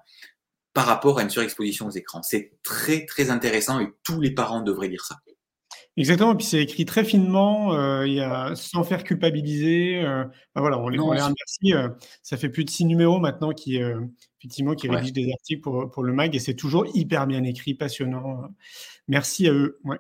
[0.74, 2.24] par rapport à une surexposition aux écrans.
[2.24, 5.20] C'est très, très intéressant et tous les parents devraient lire ça.
[5.98, 10.02] Exactement, et puis c'est écrit très finement, euh, il y a, sans faire culpabiliser.
[10.02, 10.24] Euh,
[10.56, 11.74] ben voilà, on les, on les remercie.
[11.74, 11.90] Euh,
[12.24, 13.78] ça fait plus de six numéros maintenant qui,
[14.40, 17.74] effectivement, qui rédigent des articles pour, pour le mag et c'est toujours hyper bien écrit,
[17.74, 18.42] passionnant.
[19.10, 19.80] Merci à eux.
[19.84, 19.98] Ouais.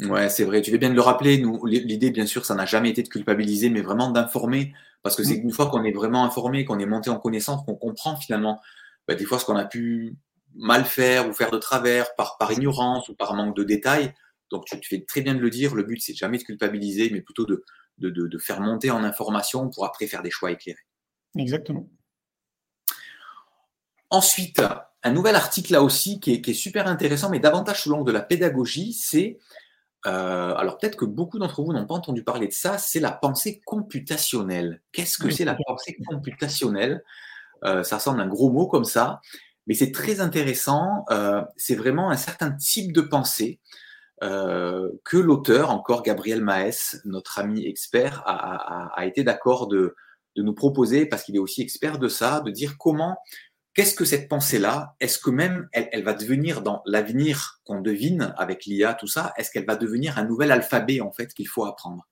[0.00, 0.62] Ouais, c'est vrai.
[0.62, 1.38] Tu fais bien de le rappeler.
[1.38, 5.22] Nous, l'idée, bien sûr, ça n'a jamais été de culpabiliser, mais vraiment d'informer, parce que
[5.22, 5.42] c'est mmh.
[5.42, 8.60] une fois qu'on est vraiment informé, qu'on est monté en connaissance, qu'on comprend finalement
[9.06, 10.16] bah, des fois ce qu'on a pu
[10.56, 14.12] mal faire ou faire de travers par, par ignorance ou par manque de détails
[14.50, 17.20] donc tu, fais très bien de le dire, le but c'est jamais de culpabiliser, mais
[17.20, 17.64] plutôt de,
[17.98, 20.78] de, de, faire monter en information pour après faire des choix éclairés.
[21.36, 21.88] Exactement.
[24.10, 24.60] Ensuite,
[25.02, 28.06] un nouvel article là aussi qui est, qui est super intéressant, mais davantage sous l'angle
[28.06, 29.38] de la pédagogie, c'est,
[30.06, 33.12] euh, alors peut-être que beaucoup d'entre vous n'ont pas entendu parler de ça, c'est la
[33.12, 34.82] pensée computationnelle.
[34.92, 37.04] Qu'est-ce que c'est la pensée computationnelle?
[37.64, 39.20] Euh, Ça semble un gros mot comme ça,
[39.66, 41.04] mais c'est très intéressant.
[41.10, 43.60] Euh, c'est vraiment un certain type de pensée
[44.22, 49.94] euh, que l'auteur, encore Gabriel Maes, notre ami expert, a, a, a été d'accord de,
[50.36, 53.16] de, nous proposer, parce qu'il est aussi expert de ça, de dire comment,
[53.74, 58.34] qu'est-ce que cette pensée-là, est-ce que même elle, elle, va devenir dans l'avenir qu'on devine
[58.36, 61.64] avec l'IA, tout ça, est-ce qu'elle va devenir un nouvel alphabet en fait qu'il faut
[61.64, 62.06] apprendre?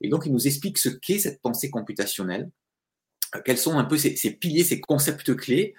[0.00, 2.50] Et donc il nous explique ce qu'est cette pensée computationnelle,
[3.34, 5.74] euh, quels sont un peu ces, ces piliers, ces concepts clés.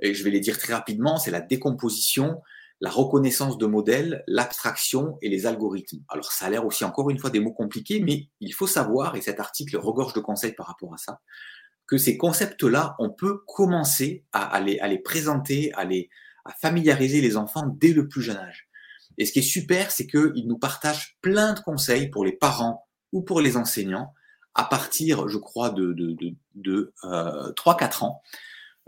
[0.00, 2.42] Et je vais les dire très rapidement, c'est la décomposition,
[2.80, 6.02] la reconnaissance de modèles, l'abstraction et les algorithmes.
[6.08, 9.16] Alors ça a l'air aussi encore une fois des mots compliqués, mais il faut savoir,
[9.16, 11.20] et cet article regorge de conseils par rapport à ça,
[11.86, 16.08] que ces concepts-là, on peut commencer à, les, à les, présenter, à, les,
[16.44, 18.68] à familiariser les enfants dès le plus jeune âge.
[19.18, 22.86] Et ce qui est super, c'est qu'ils nous partagent plein de conseils pour les parents
[23.12, 24.12] ou pour les enseignants
[24.54, 28.22] à partir, je crois, de, de, de, de euh, 3-4 ans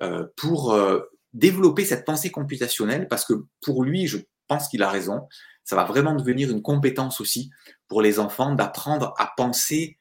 [0.03, 1.01] euh, pour euh,
[1.37, 4.19] développer cette pensée computationnelle parce que pour lui, je
[4.49, 5.29] pense qu'il a raison,
[5.65, 7.51] ça va vraiment devenir une compétence aussi
[7.89, 9.99] pour les enfants d'apprendre à penser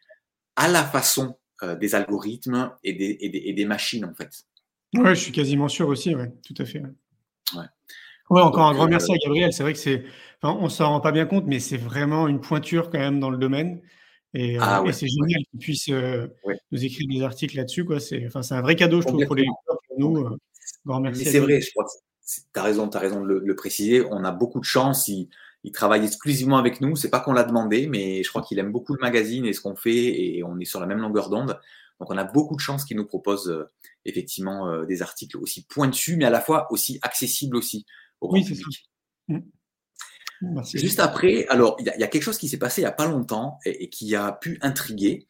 [0.55, 4.45] à la façon euh, des algorithmes et des, et, des, et des, machines en fait.
[4.93, 6.79] Ouais, je suis quasiment sûr aussi, ouais, tout à fait.
[6.79, 7.61] Ouais.
[8.29, 9.51] ouais encore Donc, un grand euh, merci à Gabriel.
[9.51, 10.05] C'est vrai que c'est,
[10.41, 13.29] enfin, on s'en rend pas bien compte, mais c'est vraiment une pointure quand même dans
[13.29, 13.81] le domaine.
[14.33, 17.83] Et, euh, ah, ouais, et c'est génial qu'il puisse nous écrire des articles là-dessus.
[17.83, 17.99] Quoi.
[17.99, 20.37] C'est, enfin, c'est un vrai cadeau, je trouve, pour les lecteurs, pour nous.
[20.85, 21.89] Mais c'est vrai, je crois que
[22.25, 24.03] tu as raison, as raison de le, le, préciser.
[24.09, 25.07] On a beaucoup de chance.
[25.07, 25.29] Il,
[25.65, 26.95] il travaille exclusivement avec nous.
[26.95, 29.61] C'est pas qu'on l'a demandé, mais je crois qu'il aime beaucoup le magazine et ce
[29.61, 31.59] qu'on fait et on est sur la même longueur d'onde.
[31.99, 33.69] Donc on a beaucoup de chance qu'il nous propose euh,
[34.03, 37.85] effectivement euh, des articles aussi pointus, mais à la fois aussi accessibles aussi
[38.21, 38.89] au grand oui, public.
[39.27, 39.39] Mmh.
[40.41, 40.77] Merci.
[40.77, 42.91] Juste après, alors il y, y, a quelque chose qui s'est passé il y a
[42.91, 45.27] pas longtemps et, et qui a pu intriguer.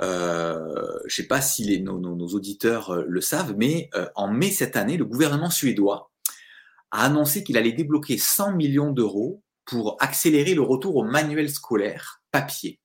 [0.00, 4.06] Euh, je ne sais pas si les, nos, nos, auditeurs euh, le savent, mais euh,
[4.14, 6.12] en mai cette année, le gouvernement suédois
[6.90, 12.22] a annoncé qu'il allait débloquer 100 millions d'euros pour accélérer le retour au manuel scolaire
[12.30, 12.80] papier.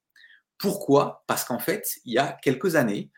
[0.57, 1.23] Pourquoi?
[1.27, 3.11] Parce qu'en fait, il y a quelques années,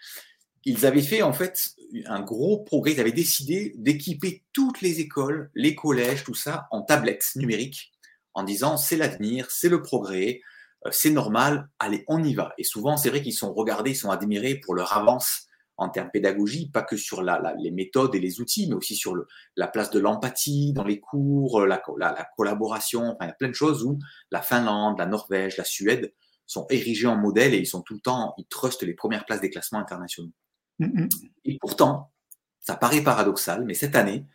[0.65, 1.59] ils avaient fait en fait
[2.05, 2.93] un gros progrès.
[2.93, 7.93] Ils avaient décidé d'équiper toutes les écoles, les collèges, tout ça en tablettes numériques,
[8.33, 10.41] en disant c'est l'avenir, c'est le progrès,
[10.91, 12.53] c'est normal, allez, on y va.
[12.57, 16.09] Et souvent, c'est vrai qu'ils sont regardés, ils sont admirés pour leur avance en termes
[16.11, 19.27] pédagogie, pas que sur la, la, les méthodes et les outils, mais aussi sur le,
[19.57, 23.01] la place de l'empathie dans les cours, la, la, collaboration.
[23.01, 23.99] Enfin, il y a plein de choses où
[24.31, 26.13] la Finlande, la Norvège, la Suède
[26.45, 29.41] sont érigés en modèle et ils sont tout le temps, ils trustent les premières places
[29.41, 30.31] des classements internationaux.
[30.79, 31.09] Mm-hmm.
[31.45, 32.11] Et pourtant,
[32.59, 34.25] ça paraît paradoxal, mais cette année,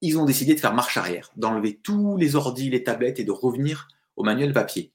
[0.00, 3.32] ils ont décidé de faire marche arrière, d'enlever tous les ordis, les tablettes et de
[3.32, 4.92] revenir au manuel papier.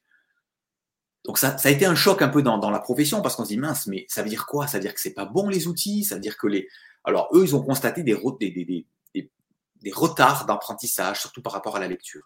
[1.25, 3.45] Donc ça, ça, a été un choc un peu dans, dans la profession parce qu'on
[3.45, 4.67] se dit mince, mais ça veut dire quoi?
[4.67, 6.03] Ça veut dire que c'est pas bon les outils?
[6.03, 6.67] Ça veut dire que les.
[7.05, 11.79] Alors eux, ils ont constaté des, des, des, des, retards d'apprentissage, surtout par rapport à
[11.79, 12.23] la lecture.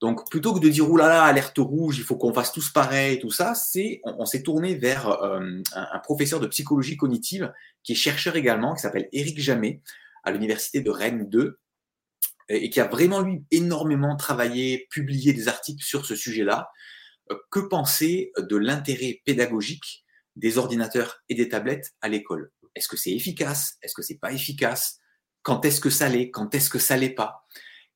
[0.00, 3.30] Donc plutôt que de dire oulala, alerte rouge, il faut qu'on fasse tous pareil, tout
[3.30, 5.40] ça, c'est on, s'est tourné vers euh,
[5.72, 9.80] un, un, professeur de psychologie cognitive qui est chercheur également, qui s'appelle Éric Jamet
[10.24, 11.58] à l'université de Rennes 2
[12.48, 16.70] et qui a vraiment lui énormément travaillé, publié des articles sur ce sujet-là.
[17.30, 20.04] Euh, que penser de l'intérêt pédagogique
[20.36, 22.52] des ordinateurs et des tablettes à l'école?
[22.74, 23.76] Est-ce que c'est efficace?
[23.82, 24.98] Est-ce que c'est pas efficace?
[25.42, 26.30] Quand est-ce que ça l'est?
[26.30, 27.44] Quand est-ce que ça l'est pas?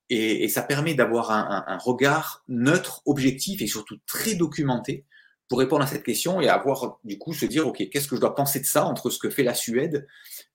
[0.09, 5.05] Et, et, ça permet d'avoir un, un, un, regard neutre, objectif et surtout très documenté
[5.47, 8.21] pour répondre à cette question et avoir du coup se dire ok qu'est-ce que je
[8.21, 10.07] dois penser de ça entre ce que fait la Suède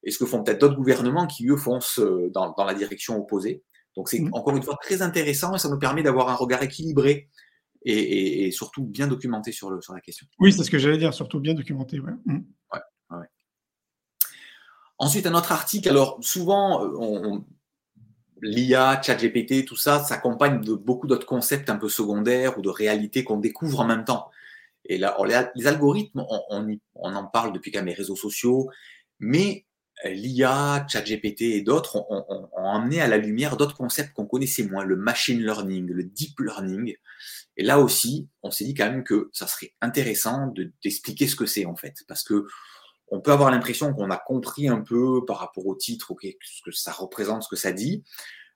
[0.03, 2.01] et ce que font peut-être d'autres gouvernements qui eux foncent
[2.33, 3.63] dans, dans la direction opposée?
[3.97, 4.31] Donc c'est mmh.
[4.33, 7.29] encore une fois très intéressant et ça nous permet d'avoir un regard équilibré
[7.85, 10.27] et, et, et, surtout bien documenté sur, le, sur la question.
[10.39, 12.01] Oui, c'est ce que j'allais dire, surtout bien documenté.
[12.01, 12.13] Ouais.
[12.25, 12.41] Mmh.
[12.73, 13.27] Ouais, ouais.
[14.99, 15.89] Ensuite, un autre article.
[15.89, 17.45] Alors, souvent, on,
[18.43, 23.25] l'IA, ChatGPT, tout ça s'accompagne de beaucoup d'autres concepts un peu secondaires ou de réalités
[23.25, 24.31] qu'on découvre en même temps.
[24.85, 27.95] Et là, les, les algorithmes, on, on, y, on, en parle depuis quand même les
[27.95, 28.71] réseaux sociaux,
[29.19, 29.65] mais
[30.05, 34.65] l'IA, ChatGPT et d'autres ont, ont, ont, amené à la lumière d'autres concepts qu'on connaissait
[34.65, 36.97] moins, le machine learning, le deep learning.
[37.57, 41.47] Et là aussi, on s'est dit quand même que ça serait intéressant d'expliquer ce que
[41.47, 42.47] c'est en fait, parce que
[43.09, 46.73] on peut avoir l'impression qu'on a compris un peu par rapport au titre, ce que
[46.73, 48.03] ça représente, ce que ça dit,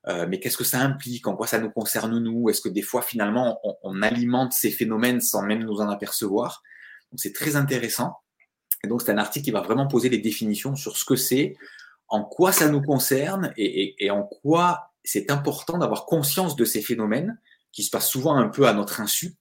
[0.08, 2.82] euh, mais qu'est-ce que ça implique, en quoi ça nous concerne nous, est-ce que des
[2.82, 6.62] fois finalement on, alimente ces phénomènes sans même nous en apercevoir?
[7.12, 8.16] Donc c'est très intéressant.
[8.82, 11.54] Et donc c'est un article qui va vraiment poser les définitions sur ce que c'est,
[12.08, 17.38] en quoi ça nous concerne et en quoi c'est important d'avoir conscience de ces phénomènes
[17.78, 19.36] qui se passent souvent un peu à notre insu,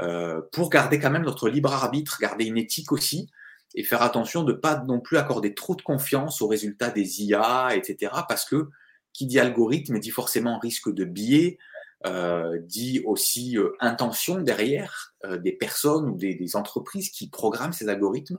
[0.00, 3.28] euh, pour garder quand même notre libre arbitre, garder une éthique aussi,
[3.74, 7.74] et faire attention de pas non plus accorder trop de confiance aux résultats des IA,
[7.74, 8.12] etc.
[8.28, 8.68] Parce que
[9.12, 11.58] qui dit algorithme dit forcément risque de biais,
[12.06, 17.88] euh, dit aussi euh, intention derrière euh, des personnes ou des, entreprises qui programment ces
[17.88, 18.38] algorithmes.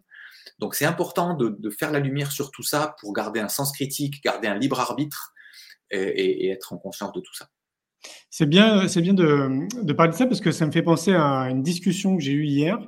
[0.59, 3.73] Donc c'est important de, de, faire la lumière sur tout ça pour garder un sens
[3.73, 5.33] critique, garder un libre arbitre
[5.91, 7.49] et, et être en conscience de tout ça.
[8.29, 11.49] C'est bien, c'est bien de, parler de ça parce que ça me fait penser à
[11.49, 12.79] une discussion que j'ai eue hier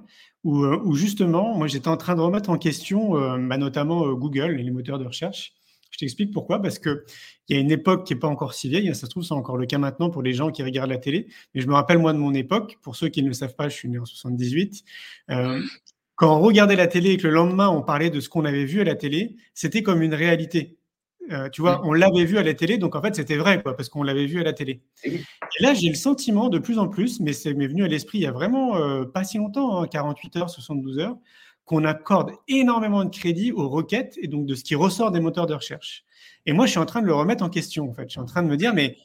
[0.43, 4.13] où, euh, justement, moi j'étais en train de remettre en question euh, bah, notamment euh,
[4.13, 5.53] Google et les moteurs de recherche.
[5.95, 6.61] Je t'explique pourquoi.
[6.61, 7.03] Parce qu'il
[7.49, 9.57] y a une époque qui n'est pas encore si vieille, ça se trouve, c'est encore
[9.57, 11.27] le cas maintenant pour les gens qui regardent la télé.
[11.53, 13.69] Mais je me rappelle, moi, de mon époque, pour ceux qui ne le savent pas,
[13.69, 14.83] je suis né en 78.
[15.31, 15.61] Euh,
[16.15, 18.65] quand on regardait la télé et que le lendemain, on parlait de ce qu'on avait
[18.65, 20.77] vu à la télé, c'était comme une réalité.
[21.31, 23.75] Euh, tu vois, on l'avait vu à la télé, donc en fait, c'était vrai, quoi,
[23.75, 24.81] parce qu'on l'avait vu à la télé.
[25.03, 25.19] Et
[25.59, 28.21] là, j'ai le sentiment de plus en plus, mais c'est m'est venu à l'esprit il
[28.21, 31.17] y a vraiment euh, pas si longtemps, hein, 48 heures, 72 heures,
[31.65, 35.47] qu'on accorde énormément de crédit aux requêtes et donc de ce qui ressort des moteurs
[35.47, 36.03] de recherche.
[36.45, 38.03] Et moi, je suis en train de le remettre en question, en fait.
[38.03, 38.97] Je suis en train de me dire, mais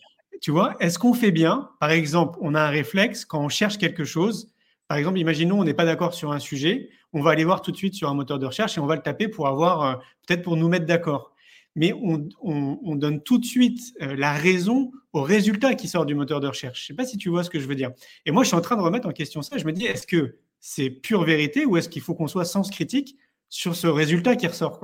[0.42, 1.70] tu vois, est-ce qu'on fait bien?
[1.80, 4.52] Par exemple, on a un réflexe quand on cherche quelque chose.
[4.88, 7.70] Par exemple, imaginons, on n'est pas d'accord sur un sujet, on va aller voir tout
[7.70, 9.94] de suite sur un moteur de recherche et on va le taper pour avoir, euh,
[10.26, 11.32] peut-être pour nous mettre d'accord
[11.76, 16.06] mais on, on, on, donne tout de suite euh, la raison au résultat qui sort
[16.06, 16.80] du moteur de recherche.
[16.80, 17.92] Je ne sais pas si tu vois ce que je veux dire.
[18.26, 19.56] Et moi, je suis en train de remettre en question ça.
[19.56, 22.70] Je me dis, est-ce que c'est pure vérité ou est-ce qu'il faut qu'on soit sens
[22.70, 23.16] critique
[23.48, 24.80] sur ce résultat qui ressort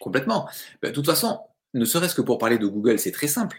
[0.00, 0.48] Complètement.
[0.80, 1.40] Ben, de toute façon,
[1.74, 3.58] ne serait-ce que pour parler de Google, c'est très simple.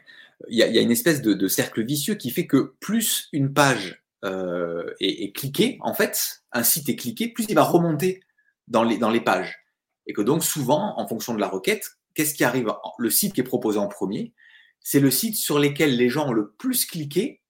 [0.49, 4.91] Il y, a, une espèce de, cercle vicieux qui fait que plus une page euh,
[4.99, 8.21] est, cliquée, en fait, un site est cliqué, plus il va remonter
[8.67, 9.59] dans les pages.
[10.05, 13.41] Et que donc, souvent, en fonction de la requête, qu'est-ce qui arrive Le site qui
[13.41, 14.33] est proposé en premier,
[14.81, 17.41] c'est le site sur lequel les gens ont le plus cliqué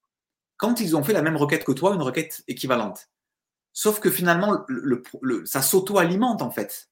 [0.57, 3.09] quand ils ont fait la même requête que toi, une requête équivalente.
[3.73, 6.89] Sauf que finalement, le, le, le, ça s'auto-alimente en fait.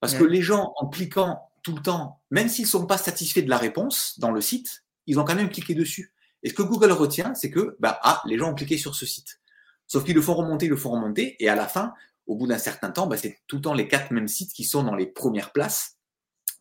[0.00, 0.18] Parce ouais.
[0.18, 3.50] que les gens, en cliquant tout le temps, même s'ils ne sont pas satisfaits de
[3.50, 6.12] la réponse dans le site, ils ont quand même cliqué dessus.
[6.42, 9.06] Et ce que Google retient, c'est que, bah, ah, les gens ont cliqué sur ce
[9.06, 9.40] site.
[9.86, 11.94] Sauf qu'ils le font remonter, ils le font remonter, et à la fin,
[12.26, 14.64] au bout d'un certain temps, bah, c'est tout le temps les quatre mêmes sites qui
[14.64, 15.97] sont dans les premières places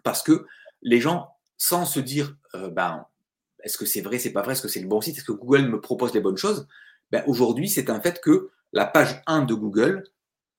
[0.03, 0.45] parce que
[0.81, 3.05] les gens, sans se dire, euh, ben,
[3.63, 5.31] est-ce que c'est vrai, c'est pas vrai, est-ce que c'est le bon site, est-ce que
[5.31, 6.67] Google me propose les bonnes choses,
[7.11, 10.03] ben, aujourd'hui, c'est un fait que la page 1 de Google,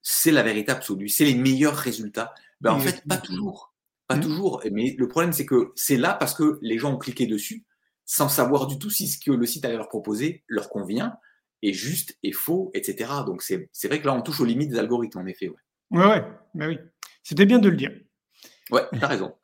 [0.01, 2.33] c'est la vérité absolue, c'est les meilleurs résultats.
[2.61, 3.73] Ben, en fait, pas toujours.
[4.07, 4.21] Pas mmh.
[4.21, 4.61] toujours.
[4.71, 7.63] Mais le problème, c'est que c'est là parce que les gens ont cliqué dessus
[8.05, 11.17] sans savoir du tout si ce que le site allait leur proposer leur convient,
[11.61, 13.11] est juste, est faux, etc.
[13.25, 15.49] Donc c'est vrai que là, on touche aux limites des algorithmes, en effet.
[15.49, 15.57] Ouais,
[15.91, 16.23] ouais, ouais
[16.55, 16.79] ben oui.
[17.21, 17.91] C'était bien de le dire.
[18.71, 19.35] Ouais, tu as raison.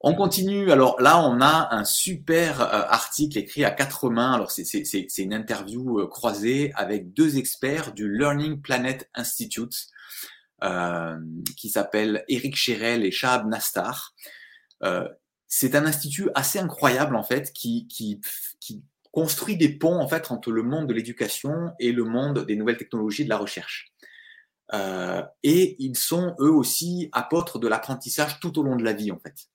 [0.00, 0.70] On continue.
[0.72, 4.32] Alors là, on a un super euh, article écrit à quatre mains.
[4.32, 9.86] Alors c'est une interview euh, croisée avec deux experts du Learning Planet Institute
[10.64, 11.16] euh,
[11.56, 14.14] qui s'appellent Eric Cherel et Shahab Nastar.
[15.46, 18.20] c'est un institut assez incroyable en fait qui, qui,
[18.58, 22.56] qui construit des ponts en fait entre le monde de l'éducation et le monde des
[22.56, 23.92] nouvelles technologies de la recherche.
[24.74, 29.10] Euh, et ils sont eux aussi apôtres de l'apprentissage tout au long de la vie
[29.10, 29.48] en fait.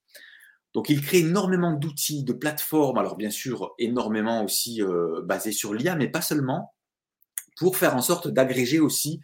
[0.74, 5.74] Donc ils créent énormément d'outils, de plateformes, alors bien sûr énormément aussi euh, basés sur
[5.74, 6.74] l'IA, mais pas seulement,
[7.56, 9.20] pour faire en sorte d'agréger aussi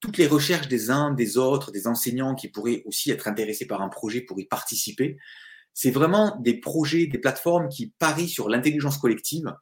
[0.00, 3.82] toutes les recherches des uns, des autres, des enseignants qui pourraient aussi être intéressés par
[3.82, 5.18] un projet pour y participer.
[5.72, 9.54] C'est vraiment des projets, des plateformes qui parient sur l'intelligence collective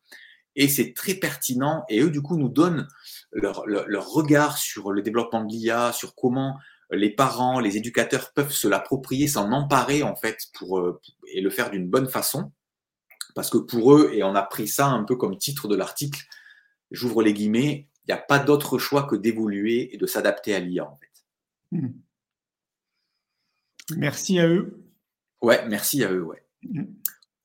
[0.59, 2.89] et c'est très pertinent et eux du coup nous donnent
[3.31, 3.65] leur,
[4.11, 6.59] regard sur le développement de l'IA, sur comment
[6.91, 11.01] les parents, les éducateurs peuvent se l'approprier, s'en emparer en fait pour, euh,
[11.33, 12.51] et le faire d'une bonne façon.
[13.37, 16.27] Parce que pour eux, et on a pris ça un peu comme titre de l'article,
[16.91, 20.61] j'ouvre les guillemets, il n'y a pas d'autre choix que d'évoluer et de s'adapter à
[20.61, 21.25] l'IA en fait.
[21.71, 21.93] Hmm.
[23.97, 24.83] Merci à eux.
[25.41, 26.43] Ouais, merci à eux, ouais.
[26.65, 26.87] Hmm.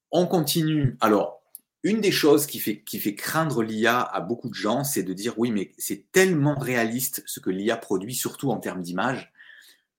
[0.10, 0.98] On continue.
[1.00, 1.43] Alors,
[1.84, 5.52] une des choses qui fait, craindre l'IA à beaucoup de gens, c'est de dire oui,
[5.52, 9.34] mais c'est tellement réaliste ce que l'IA produit, surtout en termes d'image,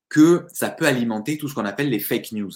[0.09, 2.53] que ça peut alimenter tout ce qu'on appelle les fake news.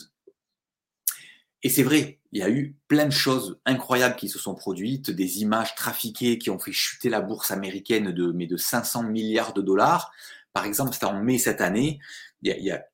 [1.63, 5.11] Et c'est vrai, il y a eu plein de choses incroyables qui se sont produites,
[5.11, 9.53] des images trafiquées qui ont fait chuter la bourse américaine de, mais de 500 milliards
[9.53, 10.13] de dollars.
[10.53, 11.99] Par exemple, c'était en mai cette année,
[12.43, 12.85] il y a,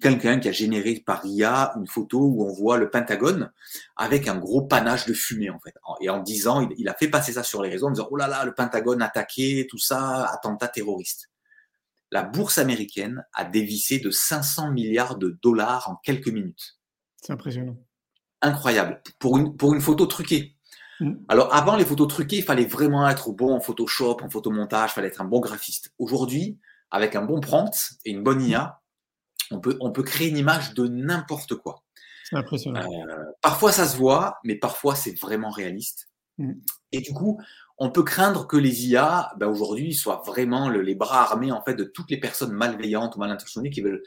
[0.00, 3.50] quelqu'un qui a généré par IA une photo où on voit le Pentagone
[3.96, 5.74] avec un gros panache de fumée en fait.
[6.00, 8.16] Et en disant, il, il a fait passer ça sur les réseaux en disant oh
[8.16, 11.30] là là, le Pentagone attaqué, tout ça, attentat terroriste.
[12.10, 16.78] La bourse américaine a dévissé de 500 milliards de dollars en quelques minutes.
[17.16, 17.78] C'est impressionnant.
[18.42, 20.56] Incroyable pour une pour une photo truquée.
[21.00, 21.14] Mm.
[21.28, 24.94] Alors avant les photos truquées, il fallait vraiment être bon en Photoshop, en photomontage, il
[24.94, 25.94] fallait être un bon graphiste.
[25.98, 26.58] Aujourd'hui,
[26.90, 28.81] avec un bon prompt et une bonne IA,
[29.52, 31.84] on peut, on peut créer une image de n'importe quoi.
[32.28, 32.80] C'est impressionnant.
[32.80, 36.08] Euh, parfois, ça se voit, mais parfois, c'est vraiment réaliste.
[36.38, 36.52] Mm.
[36.92, 37.40] Et du coup,
[37.78, 41.74] on peut craindre que les IA, ben aujourd'hui, soient vraiment les bras armés en fait
[41.74, 44.02] de toutes les personnes malveillantes ou mal intentionnées qui veulent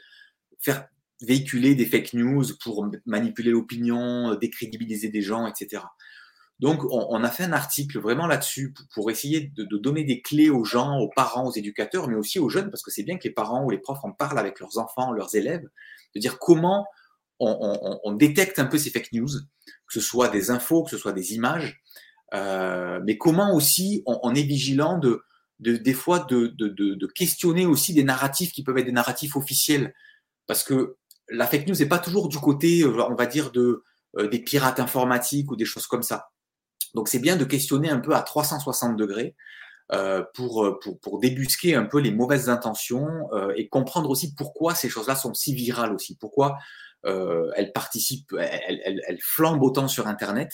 [0.58, 0.86] faire
[1.22, 5.82] véhiculer des fake news pour manipuler l'opinion, décrédibiliser des gens, etc.
[6.58, 10.64] Donc, on, a fait un article vraiment là-dessus pour, essayer de, donner des clés aux
[10.64, 13.34] gens, aux parents, aux éducateurs, mais aussi aux jeunes, parce que c'est bien que les
[13.34, 15.68] parents ou les profs en parlent avec leurs enfants, leurs élèves,
[16.14, 16.86] de dire comment
[17.38, 21.12] on, détecte un peu ces fake news, que ce soit des infos, que ce soit
[21.12, 21.82] des images,
[22.32, 25.22] euh, mais comment aussi on, est vigilant de,
[25.60, 29.94] des fois de, questionner aussi des narratifs qui peuvent être des narratifs officiels,
[30.46, 30.96] parce que
[31.28, 33.84] la fake news n'est pas toujours du côté, on va dire, de,
[34.16, 36.30] euh, des pirates informatiques ou des choses comme ça.
[36.96, 39.36] Donc c'est bien de questionner un peu à 360 degrés
[39.92, 44.74] euh, pour, pour, pour, débusquer un peu les mauvaises intentions euh, et comprendre aussi pourquoi
[44.74, 46.56] ces choses-là sont si virales aussi, pourquoi
[47.04, 50.50] euh, elles participent, elles, elles, elles, flambent autant sur Internet,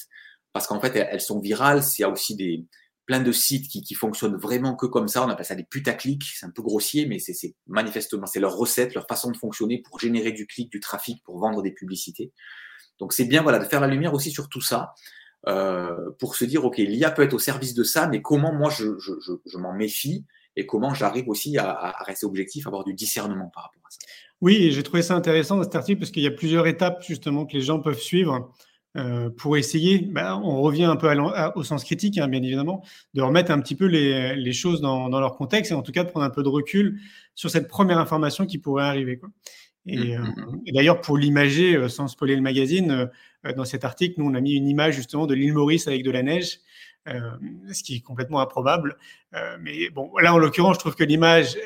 [0.52, 2.66] parce qu'en fait elles, sont virales, il y a aussi des,
[3.06, 6.24] plein de sites qui, qui fonctionnent vraiment que comme ça, on appelle ça des putaclics,
[6.24, 10.00] c'est un peu grossier, mais c'est manifestement, c'est leur recette, leur façon de fonctionner pour
[10.00, 12.32] générer du clic, du trafic, pour vendre des publicités.
[12.98, 14.92] Donc c'est bien voilà, de faire la lumière aussi sur tout ça,
[15.48, 18.70] euh, pour se dire, OK, l'IA peut être au service de ça, mais comment moi
[18.70, 20.24] je, je, je, je m'en méfie
[20.56, 23.90] et comment j'arrive aussi à, à, rester objectif, à avoir du discernement par rapport à
[23.90, 23.98] ça.
[24.40, 27.46] Oui, j'ai trouvé ça intéressant dans cet article parce qu'il y a plusieurs étapes justement
[27.46, 28.52] que les gens peuvent suivre.
[28.94, 31.08] Euh, pour essayer, ben, on revient un peu
[31.54, 35.08] au sens critique, hein, bien évidemment, de remettre un petit peu les, les choses dans,
[35.08, 37.00] dans, leur contexte et en tout cas de prendre un peu de recul
[37.34, 39.16] sur cette première information qui pourrait arriver.
[39.16, 39.30] Quoi.
[39.86, 40.60] Et, mmh, euh, mmh, mmh.
[40.66, 43.10] et d'ailleurs, pour l'imager, euh, sans spoiler le magazine,
[43.44, 46.04] euh, dans cet article, nous, on a mis une image justement de l'île Maurice avec
[46.04, 46.60] de la neige,
[47.08, 47.18] euh,
[47.72, 48.96] ce qui est complètement improbable.
[49.60, 51.56] Mais bon, là, en l'occurrence, je trouve que l'image,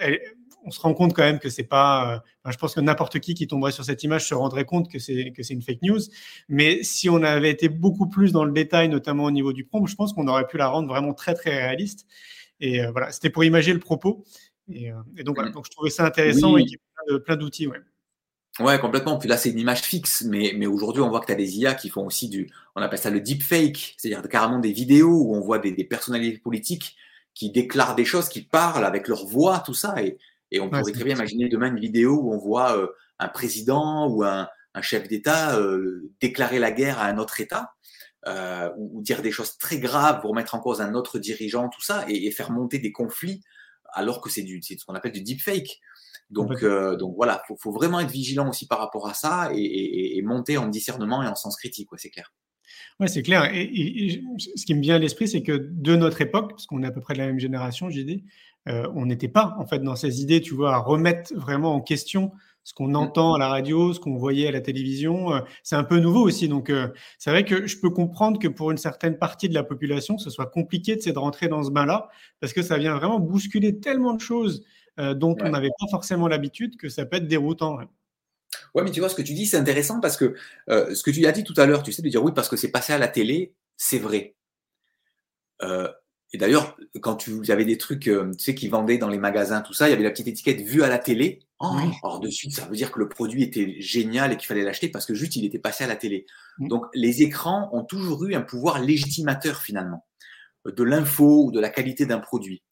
[0.65, 2.23] on se rend compte quand même que c'est pas.
[2.43, 4.99] Enfin, je pense que n'importe qui qui tomberait sur cette image se rendrait compte que
[4.99, 6.01] c'est que c'est une fake news.
[6.49, 9.87] Mais si on avait été beaucoup plus dans le détail, notamment au niveau du prompt,
[9.87, 12.07] je pense qu'on aurait pu la rendre vraiment très très réaliste.
[12.61, 14.25] Et voilà, c'était pour imager le propos.
[14.73, 16.79] Et, et donc, voilà, donc je trouvais ça intéressant et qu'il
[17.11, 17.67] y a plein d'outils.
[17.67, 17.77] Ouais.
[18.61, 19.19] Ouais, complètement.
[19.19, 21.59] Puis là, c'est une image fixe, mais, mais aujourd'hui, on voit que tu as des
[21.59, 25.35] IA qui font aussi du, on appelle ça le deepfake, c'est-à-dire carrément des vidéos où
[25.35, 26.97] on voit des, des, personnalités politiques
[27.35, 30.03] qui déclarent des choses, qui parlent avec leur voix, tout ça.
[30.03, 30.17] Et,
[30.51, 32.87] et on pourrait très bien imaginer demain une vidéo où on voit euh,
[33.19, 37.73] un président ou un, un chef d'État euh, déclarer la guerre à un autre État.
[38.27, 41.81] Euh, ou, dire des choses très graves pour mettre en cause un autre dirigeant, tout
[41.81, 43.41] ça, et, et faire monter des conflits
[43.93, 45.81] alors que c'est du, c'est ce qu'on appelle du deepfake.
[46.31, 50.21] Donc, euh, donc voilà, il faut, vraiment être vigilant aussi par rapport à ça et,
[50.23, 52.33] monter en discernement et en sens critique, c'est clair.
[52.99, 53.49] Oui, c'est clair.
[53.55, 54.23] Et,
[54.57, 56.91] ce qui me vient à l'esprit, c'est que de notre époque, parce qu'on est à
[56.91, 58.25] peu près de la même génération, j'ai dit,
[58.69, 61.81] euh, on n'était pas en fait dans ces idées, tu vois, à remettre vraiment en
[61.81, 62.33] question
[62.65, 62.97] ce qu'on mmh.
[62.97, 65.33] entend à la radio, ce qu'on voyait à la télévision.
[65.33, 66.49] Euh, c'est un peu nouveau aussi.
[66.49, 66.73] Donc,
[67.19, 70.31] c'est vrai que je peux comprendre que pour une certaine partie de la population, ce
[70.31, 72.09] soit compliqué de, de rentrer dans ce bain-là,
[72.41, 74.65] parce que ça vient vraiment bousculer tellement de choses
[74.99, 77.79] euh, dont on n'avait pas forcément l'habitude, que ça peut être déroutant.
[78.75, 78.83] Ouais.
[78.83, 80.35] mais tu vois, ce que tu dis, c'est intéressant parce que
[80.71, 82.49] euh, ce que tu as dit tout à l'heure, tu sais, de dire oui, parce
[82.49, 84.35] que c'est passé à la télé, c'est vrai.
[85.63, 85.91] Euh,
[86.33, 89.61] et d'ailleurs, quand tu y avait des trucs, tu sais, qui vendaient dans les magasins,
[89.61, 91.41] tout ça, il y avait la petite étiquette vue à la télé.
[91.61, 94.65] Oh, alors de suite, ça veut dire que le produit était génial et qu'il fallait
[94.65, 96.27] l'acheter parce que juste il était passé à la télé.
[96.59, 100.05] Donc les écrans ont toujours eu un pouvoir légitimateur finalement
[100.71, 102.63] de l'info ou de la qualité d'un produit.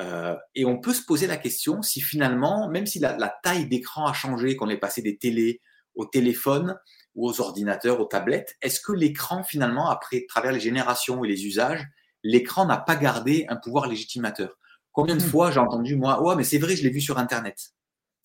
[0.00, 4.06] Euh, et on peut se poser la question si finalement, même si la, taille d'écran
[4.06, 5.60] a changé, qu'on est passé des télés
[5.94, 6.76] au téléphone
[7.14, 11.46] ou aux ordinateurs, aux tablettes, est-ce que l'écran finalement, après travers les générations et les
[11.46, 11.86] usages,
[12.22, 14.58] l'écran n'a pas gardé un pouvoir légitimateur?
[14.90, 15.28] Combien de hmm.
[15.28, 17.72] fois j'ai entendu moi, ouais, mais c'est vrai, je l'ai vu sur Internet.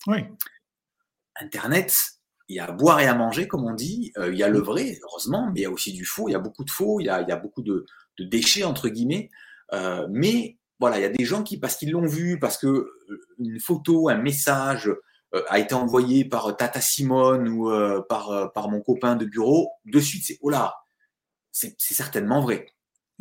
[0.06, 0.24] Oui.
[1.40, 1.94] Internet,
[2.48, 4.12] il y a à boire et à manger, comme on dit.
[4.18, 6.28] Euh, il y a le vrai, heureusement, mais il y a aussi du faux.
[6.28, 7.00] Il y a beaucoup de faux.
[7.00, 7.86] Il y a, il y a beaucoup de,
[8.18, 9.30] de, déchets entre guillemets.
[9.72, 12.66] Euh, mais voilà, il y a des gens qui, parce qu'ils l'ont vu, parce que
[12.66, 14.88] euh, une photo, un message
[15.34, 19.70] euh, a été envoyé par Tata Simone ou euh, par, par mon copain de bureau,
[19.84, 20.74] de suite, c'est oh là,
[21.52, 22.66] c'est certainement vrai.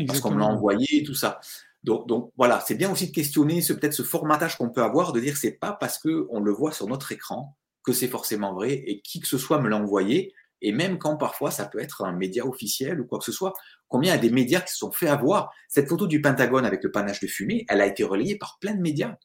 [0.07, 1.41] Parce qu'on me l'a envoyé et tout ça.
[1.83, 5.11] Donc, donc voilà, c'est bien aussi de questionner ce peut-être ce formatage qu'on peut avoir,
[5.11, 8.71] de dire c'est pas parce qu'on le voit sur notre écran que c'est forcément vrai
[8.73, 10.33] et qui que ce soit me l'a envoyé.
[10.61, 13.53] Et même quand parfois ça peut être un média officiel ou quoi que ce soit,
[13.87, 16.65] combien il y a des médias qui se sont fait avoir Cette photo du Pentagone
[16.65, 19.15] avec le panache de fumée, elle a été relayée par plein de médias.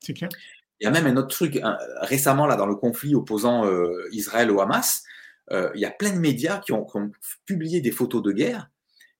[0.00, 0.30] C'est clair.
[0.80, 1.60] Il y a même un autre truc,
[2.00, 5.04] récemment là dans le conflit opposant euh, Israël au Hamas,
[5.52, 6.86] euh, il y a plein de médias qui ont,
[7.44, 8.70] publié des photos de guerre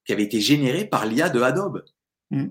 [0.05, 1.85] qui avaient été générées par l'IA de Adobe.
[2.31, 2.47] Mm.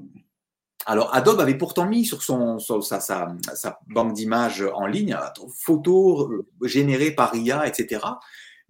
[0.86, 5.16] Alors Adobe avait pourtant mis sur son, sa, sa, banque d'images en ligne
[5.58, 8.00] photos euh, générées par IA, etc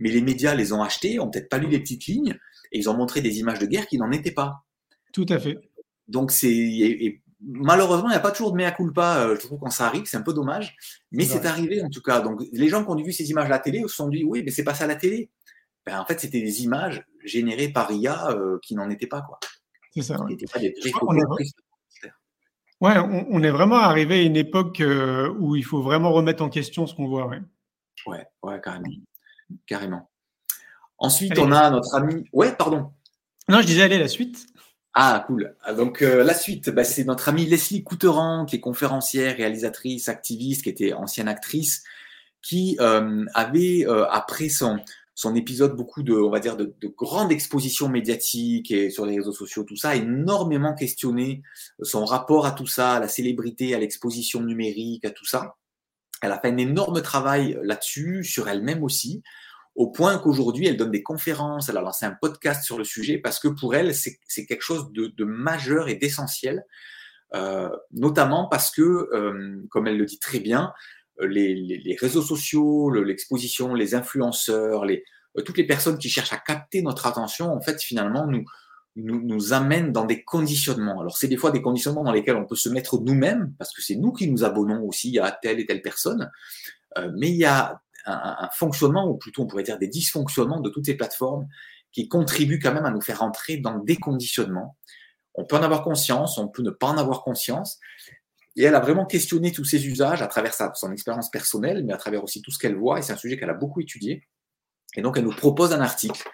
[0.01, 2.37] mais les médias les ont achetés, ont peut-être pas lu les petites lignes,
[2.73, 4.65] et ils ont montré des images de guerre qui n'en étaient pas.
[5.13, 5.59] Tout à fait.
[6.09, 9.71] Donc c'est malheureusement il n'y a pas toujours de mea culpa, euh, je trouve quand
[9.71, 10.77] ça arrive, c'est un peu dommage,
[11.13, 12.21] mais c'est arrivé en tout cas.
[12.21, 14.43] Donc les gens qui ont vu ces images à la télé se sont dit oui,
[14.45, 15.31] mais c'est pas ça la télé.
[15.87, 19.39] Ben, en fait c'était des images générées par IA euh, qui n'en étaient pas quoi.
[19.95, 20.21] C'est ça.
[20.23, 20.37] Ouais.
[20.53, 22.99] Pas des on, ouais,
[23.31, 26.87] on, est vraiment arrivé à une époque euh, où il faut vraiment remettre en question
[26.87, 27.27] ce qu'on voit.
[27.27, 27.41] Ouais,
[28.07, 28.87] ouais, ouais carrément
[29.67, 30.11] carrément.
[30.99, 32.25] Ensuite, on a notre ami.
[32.33, 32.91] Ouais, pardon.
[33.49, 34.47] Non, je disais, allez, la suite.
[34.93, 35.55] Ah, cool.
[35.63, 40.09] Ah, donc, euh, la suite, bah, c'est notre amie Leslie Couteran, qui est conférencière, réalisatrice,
[40.09, 41.85] activiste, qui était ancienne actrice,
[42.43, 44.79] qui euh, avait, euh, après son,
[45.15, 49.17] son épisode, beaucoup de, on va dire, de, de grandes expositions médiatiques et sur les
[49.17, 51.43] réseaux sociaux, tout ça, énormément questionné
[51.83, 55.57] son rapport à tout ça, à la célébrité, à l'exposition numérique, à tout ça.
[56.21, 59.23] Elle a fait un énorme travail là-dessus, sur elle-même aussi,
[59.75, 63.19] au point qu'aujourd'hui, elle donne des conférences, elle a lancé un podcast sur le sujet,
[63.19, 66.65] parce que pour elle, c'est quelque chose de, majeur et d'essentiel,
[67.35, 70.73] euh, notamment parce que, euh, comme elle le dit très bien,
[71.21, 75.05] les, réseaux sociaux, l'exposition, les influenceurs, les,
[75.39, 78.45] euh, toutes les personnes qui cherchent à capter notre attention, en fait, finalement, nous,
[78.97, 81.01] nous, nous amène dans des conditionnements.
[81.01, 83.83] Alors, c'est des fois des conditionnements dans lesquels on peut se mettre nous-mêmes, parce que
[83.83, 86.31] c'est nous qui nous abonnons aussi à telle et telle personne,
[86.99, 90.61] euh, mais il y a un, un, fonctionnement, ou plutôt on pourrait dire des dysfonctionnements
[90.61, 91.47] de toutes ces plateformes
[91.93, 94.77] qui contribuent quand même à nous faire entrer dans des conditionnements.
[95.35, 97.79] On peut en avoir conscience, on peut ne pas en avoir conscience.
[98.57, 101.93] Et elle a vraiment questionné tous ces usages à travers sa, son expérience personnelle, mais
[101.93, 104.27] à travers aussi tout ce qu'elle voit, et c'est un sujet qu'elle a beaucoup étudié.
[104.97, 106.29] Et donc, elle nous propose un article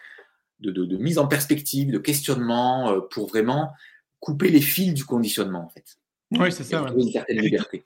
[0.60, 3.70] de, mise en perspective, de questionnement, euh, pour vraiment
[4.20, 5.98] couper les fils du conditionnement, en fait.
[6.32, 6.86] Oui, c'est ça.
[6.96, 7.84] Une certaine liberté.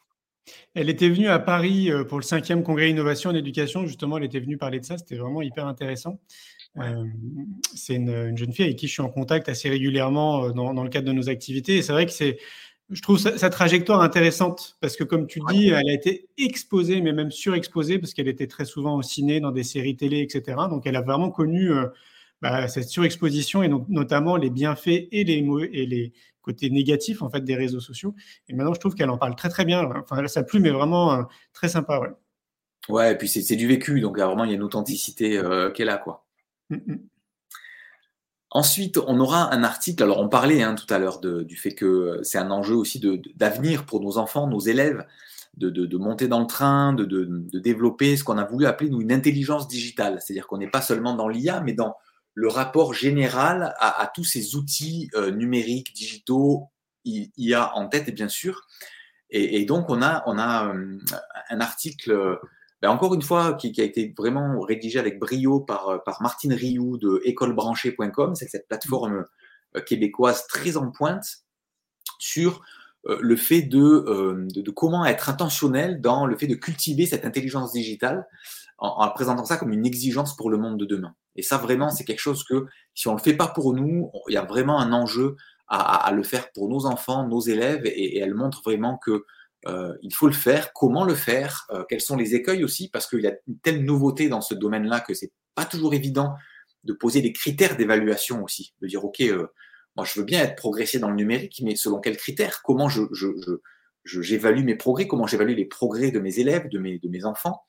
[0.75, 3.87] Elle était venue à Paris euh, pour le cinquième congrès innovation en éducation.
[3.87, 4.99] Justement, elle était venue parler de ça.
[4.99, 6.21] C'était vraiment hyper intéressant.
[6.79, 7.05] Euh,
[7.75, 10.89] c'est une, jeune fille avec qui je suis en contact assez régulièrement dans, dans le
[10.89, 11.77] cadre de nos activités.
[11.77, 12.39] Et c'est vrai que c'est,
[12.91, 17.13] je trouve sa, trajectoire intéressante parce que, comme tu dis, elle a été exposée, mais
[17.13, 20.57] même surexposée parce qu'elle était très souvent au ciné, dans des séries télé, etc.
[20.71, 21.71] Donc, elle a vraiment connu
[22.43, 26.13] bah, cette surexposition et donc, notamment les bienfaits et les, et les
[26.43, 28.15] côtés négatifs en fait des réseaux sociaux.
[28.49, 29.89] Et maintenant, je trouve qu'elle en parle très très bien.
[29.97, 31.23] Enfin, sa plume est vraiment euh,
[31.53, 31.99] très sympa.
[32.01, 32.09] Ouais.
[32.89, 35.91] ouais, et puis c'est du vécu, donc vraiment il y a une authenticité euh, qu'elle
[35.91, 36.27] a quoi.
[36.71, 36.99] Mm, mm.
[38.53, 40.03] Ensuite, on aura un article.
[40.03, 43.01] Alors, on parlait hein, tout à l'heure du fait que c'est un enjeu aussi
[43.37, 45.07] d'avenir pour nos enfants, nos élèves.
[45.57, 47.05] de, monter dans le train, de,
[47.61, 50.19] développer ce qu'on a voulu appeler nous une intelligence digitale.
[50.21, 51.95] C'est-à-dire qu'on n'est pas seulement dans l'IA, mais dans
[52.35, 56.69] le rapport général à, tous ces outils euh, numériques, digitaux,
[57.05, 58.67] IA en tête, bien sûr.
[59.31, 60.99] Et, donc, on a, on a euh,
[61.51, 62.39] un article,
[62.83, 67.21] ben, encore une fois, qui, a été vraiment rédigé avec brio par, Martine Rioux de
[67.25, 68.35] écolebranchée.com.
[68.35, 69.25] C'est cette plateforme
[69.77, 71.45] euh, québécoise très en pointe
[72.19, 72.61] sur
[73.07, 77.25] euh, le fait euh, de, de, comment être intentionnel dans le fait de cultiver cette
[77.25, 78.27] intelligence digitale
[78.79, 81.15] en, présentant ça comme une exigence pour le monde de demain.
[81.41, 84.13] Et ça, vraiment, c'est quelque chose que si on ne le fait pas pour nous,
[84.29, 85.37] il y a vraiment un enjeu
[85.69, 89.25] à, le faire pour nos enfants, nos élèves, et, elle montre vraiment que
[90.03, 90.75] il faut le faire.
[90.75, 91.67] Comment le faire?
[91.89, 92.91] Quels sont les écueils aussi?
[92.91, 96.35] Parce qu'il y a une telle nouveauté dans ce domaine-là que c'est pas toujours évident
[96.85, 99.23] de poser des critères d'évaluation aussi, de dire ok,
[99.97, 102.61] moi, je veux bien être progressé dans le numérique, mais selon quels critères?
[102.63, 103.01] Comment je,
[104.05, 105.07] j'évalue mes progrès?
[105.07, 107.63] Comment j'évalue les progrès de mes élèves, de mes, de mes enfants?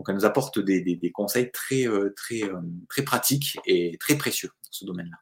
[0.00, 4.16] Donc, elle nous apporte des, des, conseils très, euh, très, euh, très pratiques et très
[4.16, 5.18] précieux dans ce domaine-là.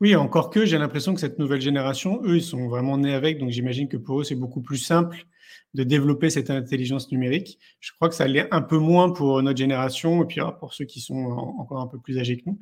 [0.00, 3.38] Oui, encore que j'ai l'impression que cette nouvelle génération, eux, ils sont vraiment nés avec,
[3.38, 5.26] donc j'imagine que pour eux, c'est beaucoup plus simple
[5.74, 7.60] de développer cette intelligence numérique.
[7.78, 10.74] Je crois que ça l'est un peu moins pour notre génération et puis ah, pour
[10.74, 12.58] ceux qui sont encore un peu plus âgés que nous.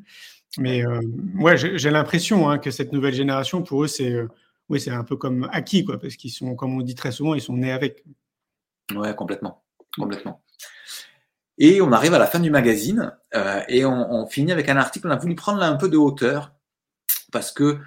[0.58, 1.00] Mais euh,
[1.38, 4.28] ouais, j'ai l'impression hein, que cette nouvelle génération, pour eux, c'est euh,
[4.68, 7.32] oui, c'est un peu comme acquis, quoi, parce qu'ils sont, comme on dit très souvent,
[7.32, 8.04] ils sont nés avec.
[8.94, 9.64] Ouais, complètement,
[9.96, 10.42] complètement.
[11.58, 15.08] Et on arrive à la fin du magazine euh, et on, finit avec un article.
[15.08, 16.52] On a voulu prendre là un peu de hauteur
[17.32, 17.78] parce que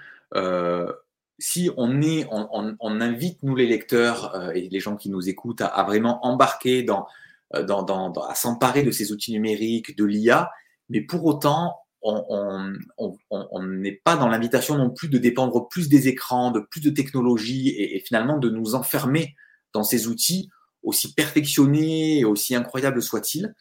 [1.39, 5.83] si on est, on, invite nous les lecteurs et les gens qui nous écoutent à,
[5.83, 7.07] vraiment embarquer dans,
[7.53, 10.51] dans, dans à s'emparer de ces outils numériques, de l'IA,
[10.89, 16.51] mais pour autant, on n'est pas dans l'invitation non plus de dépendre plus des écrans,
[16.51, 19.35] de plus de technologies et, finalement de nous enfermer
[19.73, 20.49] dans ces outils
[20.83, 23.53] aussi perfectionnés et aussi incroyables soient-ils,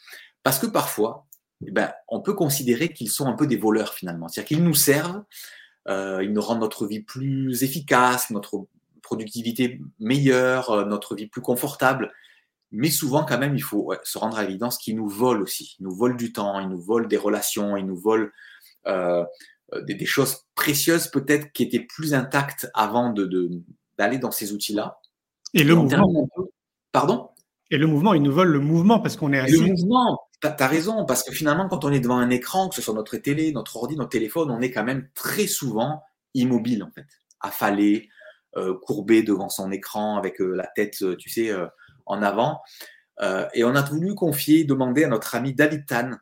[0.43, 1.27] parce que parfois,
[1.67, 4.75] eh ben, on peut considérer qu'ils sont un peu des voleurs finalement, c'est-à-dire qu'ils nous
[4.75, 5.23] servent,
[5.89, 8.67] euh, ils nous rendent notre vie plus efficace, notre
[9.03, 12.13] productivité meilleure, euh, notre vie plus confortable,
[12.71, 15.77] mais souvent, quand même, il faut se rendre à l'évidence qu'ils nous volent aussi.
[15.81, 18.29] Ils nous volent du temps, ils nous volent des relations, ils nous volent
[18.87, 19.25] euh,
[19.73, 23.63] euh des, des, choses précieuses peut-être qui étaient plus intactes avant d'aller de,
[23.97, 24.99] d'aller dans ces outils-là.
[25.55, 26.29] Et le mouvement.
[26.93, 27.31] Pardon?
[27.71, 29.59] Et le mouvement, ils nous volent le mouvement parce qu'on est assis.
[29.59, 32.75] Le mouvement, tu as, raison, parce que finalement, quand on est devant un écran, que
[32.75, 36.03] ce soit notre télé, notre ordi, notre téléphone, on est quand même très souvent
[36.35, 37.07] immobile, en fait,
[37.41, 38.09] affalé,
[38.57, 41.67] euh, courbé devant son écran avec euh, la tête, tu sais, euh,
[42.07, 42.63] en avant.
[43.21, 46.13] Euh, et on a voulu confier, demander à notre ami David Tan,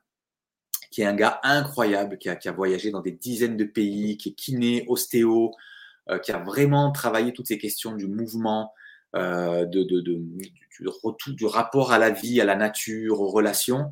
[0.91, 4.17] qui est un gars incroyable, qui a, qui a voyagé dans des dizaines de pays,
[4.17, 5.53] qui est kiné, ostéo,
[6.09, 8.73] euh, qui a vraiment travaillé toutes ces questions du mouvement,
[9.17, 13.91] euh, de, du, retour, du rapport à la vie, à la nature, aux relations,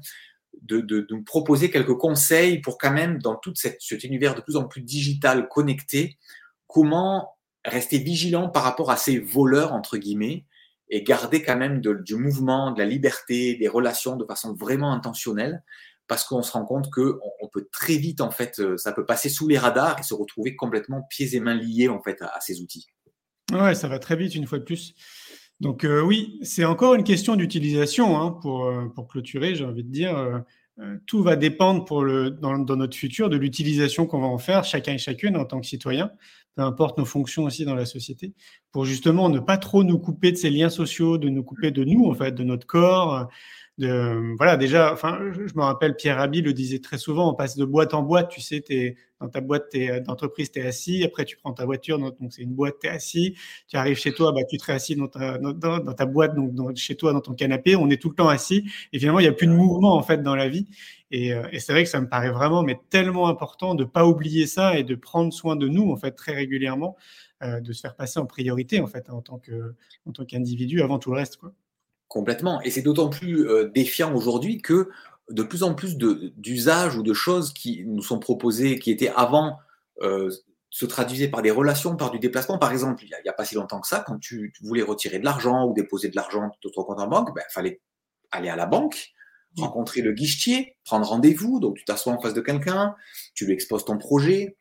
[0.63, 4.65] de, nous proposer quelques conseils pour quand même, dans tout cet univers de plus en
[4.65, 6.19] plus digital, connecté,
[6.67, 10.45] comment rester vigilant par rapport à ces voleurs, entre guillemets,
[10.91, 15.63] et garder quand même du mouvement, de la liberté, des relations de façon vraiment intentionnelle,
[16.07, 19.07] parce qu'on se rend compte que on, peut très vite, en fait, euh, ça peut
[19.07, 22.41] passer sous les radars et se retrouver complètement pieds et mains liés, en fait, à,
[22.41, 22.87] ces outils.
[23.53, 24.95] Ouais, ça va très vite, une fois de plus.
[25.61, 29.85] Donc euh, oui, c'est encore une question d'utilisation hein, pour, euh, pour clôturer, j'ai envie
[29.85, 30.43] de dire.
[31.07, 34.65] tout va dépendre pour le, dans, dans notre futur de l'utilisation qu'on va en faire,
[34.65, 36.11] chacun et chacune en tant que citoyen
[36.55, 38.33] peu importe nos fonctions aussi dans la société,
[38.73, 41.85] pour justement ne pas trop nous couper de ces liens sociaux, de nous couper de
[41.85, 43.29] nous, en fait, de notre corps.
[43.77, 47.57] De, voilà, déjà, enfin, je, me rappelle, Pierre Rabhi le disait très souvent, on passe
[47.57, 49.75] de boîte en boîte, tu sais, es, dans ta boîte
[50.07, 52.91] d'entreprise, tu es assis, après tu prends ta voiture, donc c'est une boîte, tu es
[52.91, 56.37] assis, tu arrives chez toi, bah, tu te assis dans ta, dans, dans ta boîte,
[56.37, 59.25] donc chez toi, dans ton canapé, on est tout le temps assis, et finalement, il
[59.25, 60.69] n'y a plus de mouvement, en fait, dans la vie.
[61.15, 64.47] Euh, et, c'est vrai que ça me paraît vraiment, mais tellement important de pas oublier
[64.47, 66.97] ça et de prendre soin de nous en fait très régulièrement,
[67.43, 69.39] euh, de se faire passer en priorité en fait en tant
[70.27, 71.37] qu'individu avant tout le reste.
[71.37, 71.53] Quoi.
[72.09, 72.61] Complètement.
[72.63, 74.91] Et c'est d'autant plus euh, défiant aujourd'hui que
[75.31, 79.59] de plus en plus d'usages ou de choses qui nous sont proposées, qui étaient avant
[80.75, 82.59] se traduisaient par des relations, par du déplacement.
[82.59, 85.25] Par exemple, il n'y a, pas si longtemps que ça, quand tu, voulais retirer de
[85.25, 87.81] l'argent ou déposer de l'argent de ton compte en banque, il ben, fallait
[88.33, 89.13] aller à la banque,
[89.57, 91.61] rencontrer le guichetier, prendre rendez-vous.
[91.61, 92.97] Donc, tu t'assois en face de quelqu'un,
[93.35, 94.57] tu lui exposes ton projet,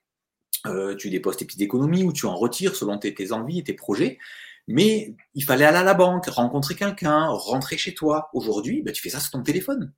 [0.68, 3.74] euh, tu déposes tes petites économies ou tu en retires selon tes, envies et tes
[3.74, 4.20] projets.
[4.68, 8.30] Mais il fallait aller à la banque, rencontrer quelqu'un, rentrer chez toi.
[8.34, 9.94] Aujourd'hui, bah, tu fais ça sur ton téléphone.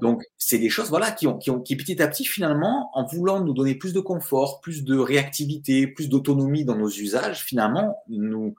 [0.00, 3.04] Donc, c'est des choses voilà, qui, ont, qui, ont, qui, petit à petit, finalement, en
[3.04, 7.96] voulant nous donner plus de confort, plus de réactivité, plus d'autonomie dans nos usages, finalement,
[8.08, 8.54] nous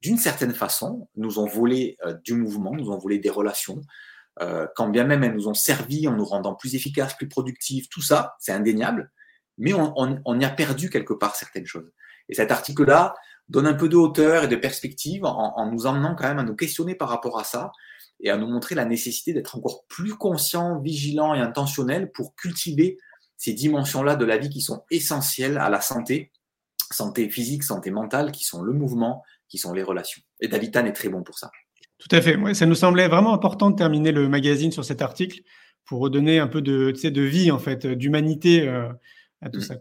[0.00, 3.82] d'une certaine façon, nous ont volé du mouvement, nous ont volé des relations,
[4.74, 8.00] quand bien même elles nous ont servi en nous rendant plus efficaces, plus productifs, tout
[8.00, 9.12] ça, c'est indéniable,
[9.58, 11.92] mais on, y a perdu quelque part certaines choses.
[12.28, 13.14] Et cet article-là
[13.50, 16.54] donne un peu de hauteur et de perspective en, nous emmenant quand même à nous
[16.54, 17.72] questionner par rapport à ça
[18.20, 22.96] et à nous montrer la nécessité d'être encore plus conscient, vigilant et intentionnel pour cultiver
[23.36, 26.30] ces dimensions-là de la vie qui sont essentielles à la santé,
[26.92, 30.22] santé physique, santé mentale, qui sont le mouvement, qui sont les relations.
[30.40, 31.50] Et David Tan est très bon pour ça.
[31.98, 32.38] Tout à fait.
[32.54, 35.40] ça nous semblait vraiment important de terminer le magazine sur cet article
[35.86, 38.88] pour redonner un peu de, de vie, en fait, d'humanité euh,
[39.40, 39.62] à tout mmh.
[39.62, 39.74] ça.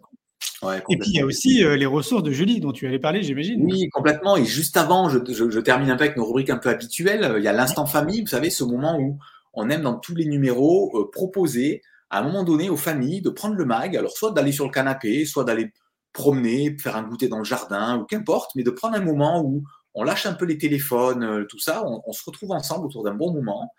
[0.89, 3.23] Et puis il y a aussi euh, les ressources de Julie dont tu allais parler,
[3.23, 3.63] j'imagine.
[3.63, 4.35] Oui, complètement.
[4.35, 7.35] Et juste avant, je, je, termine un peu avec nos rubriques un peu habituelles.
[7.37, 9.17] Il y a l'instant famille, vous savez, ce moment où
[9.53, 13.29] on aime dans tous les numéros euh, proposer à un moment donné aux familles de
[13.29, 15.71] prendre le mag, alors soit d'aller sur le canapé, soit d'aller
[16.11, 19.63] promener, faire un goûter dans le jardin, ou qu'importe, mais de prendre un moment où
[19.93, 23.13] on lâche un peu les téléphones, euh, tout ça, on, se retrouve ensemble autour d'un
[23.13, 23.71] bon moment,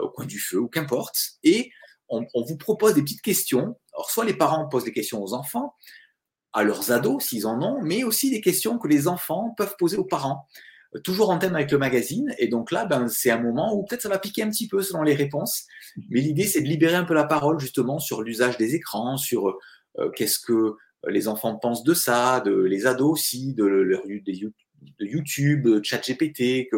[0.00, 1.70] au coin du feu, ou qu'importe, et
[2.10, 3.76] on, vous propose des petites questions.
[3.94, 5.74] Alors, soit les parents posent des questions aux enfants,
[6.52, 9.96] à leurs ados, s'ils en ont, mais aussi des questions que les enfants peuvent poser
[9.96, 10.46] aux parents.
[10.94, 12.34] Euh, toujours en thème avec le magazine.
[12.38, 14.82] Et donc là, ben, c'est un moment où peut-être ça va piquer un petit peu
[14.82, 15.66] selon les réponses.
[16.08, 19.56] Mais l'idée, c'est de libérer un peu la parole justement sur l'usage des écrans, sur
[19.98, 20.74] euh, qu'est-ce que
[21.08, 24.02] les enfants pensent de ça, de les ados aussi, de, leur,
[24.98, 26.68] YouTube, de ChatGPT,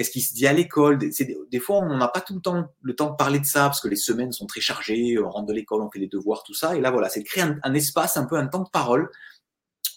[0.00, 0.98] qu'est-ce qui se dit à l'école?
[0.98, 3.82] Des, fois, on n'a pas tout le temps le temps de parler de ça parce
[3.82, 6.54] que les semaines sont très chargées, on rentre de l'école, on fait les devoirs, tout
[6.54, 6.74] ça.
[6.74, 9.10] Et là, voilà, c'est de créer un, espace, un peu un temps de parole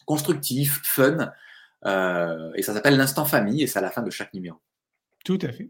[0.05, 1.31] constructif, fun.
[1.85, 4.57] Euh, et ça s'appelle l'instant famille et c'est à la fin de chaque numéro.
[5.23, 5.69] Tout à fait.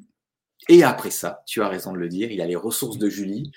[0.67, 3.09] Et après ça, tu as raison de le dire, il y a les ressources de
[3.09, 3.51] Julie,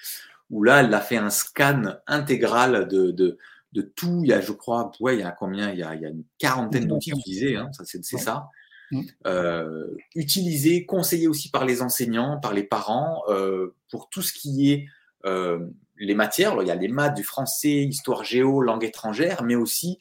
[0.51, 4.21] où là, elle a fait un scan intégral de, de, tout.
[4.25, 5.71] Il y a, je crois, ouais, il y a combien?
[5.71, 8.51] Il y a, il y a une quarantaine d'outils utilisés, hein, c'est ça.
[8.93, 9.03] Mmh.
[9.27, 14.73] Euh, utilisé, conseillé aussi par les enseignants, par les parents, euh, pour tout ce qui
[14.73, 14.87] est
[15.25, 15.67] euh,
[15.97, 16.57] les matières.
[16.61, 19.99] Il y a les maths, du français, histoire géo, langue étrangère, mais aussi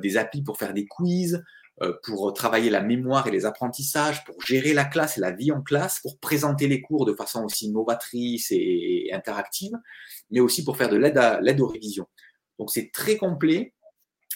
[0.00, 1.42] des applis pour faire des quiz,
[2.04, 5.62] pour travailler la mémoire et les apprentissages, pour gérer la classe et la vie en
[5.62, 9.72] classe, pour présenter les cours de façon aussi novatrice et, interactive,
[10.30, 12.06] mais aussi pour faire de l'aide aux révisions.
[12.60, 13.73] Donc c'est très complet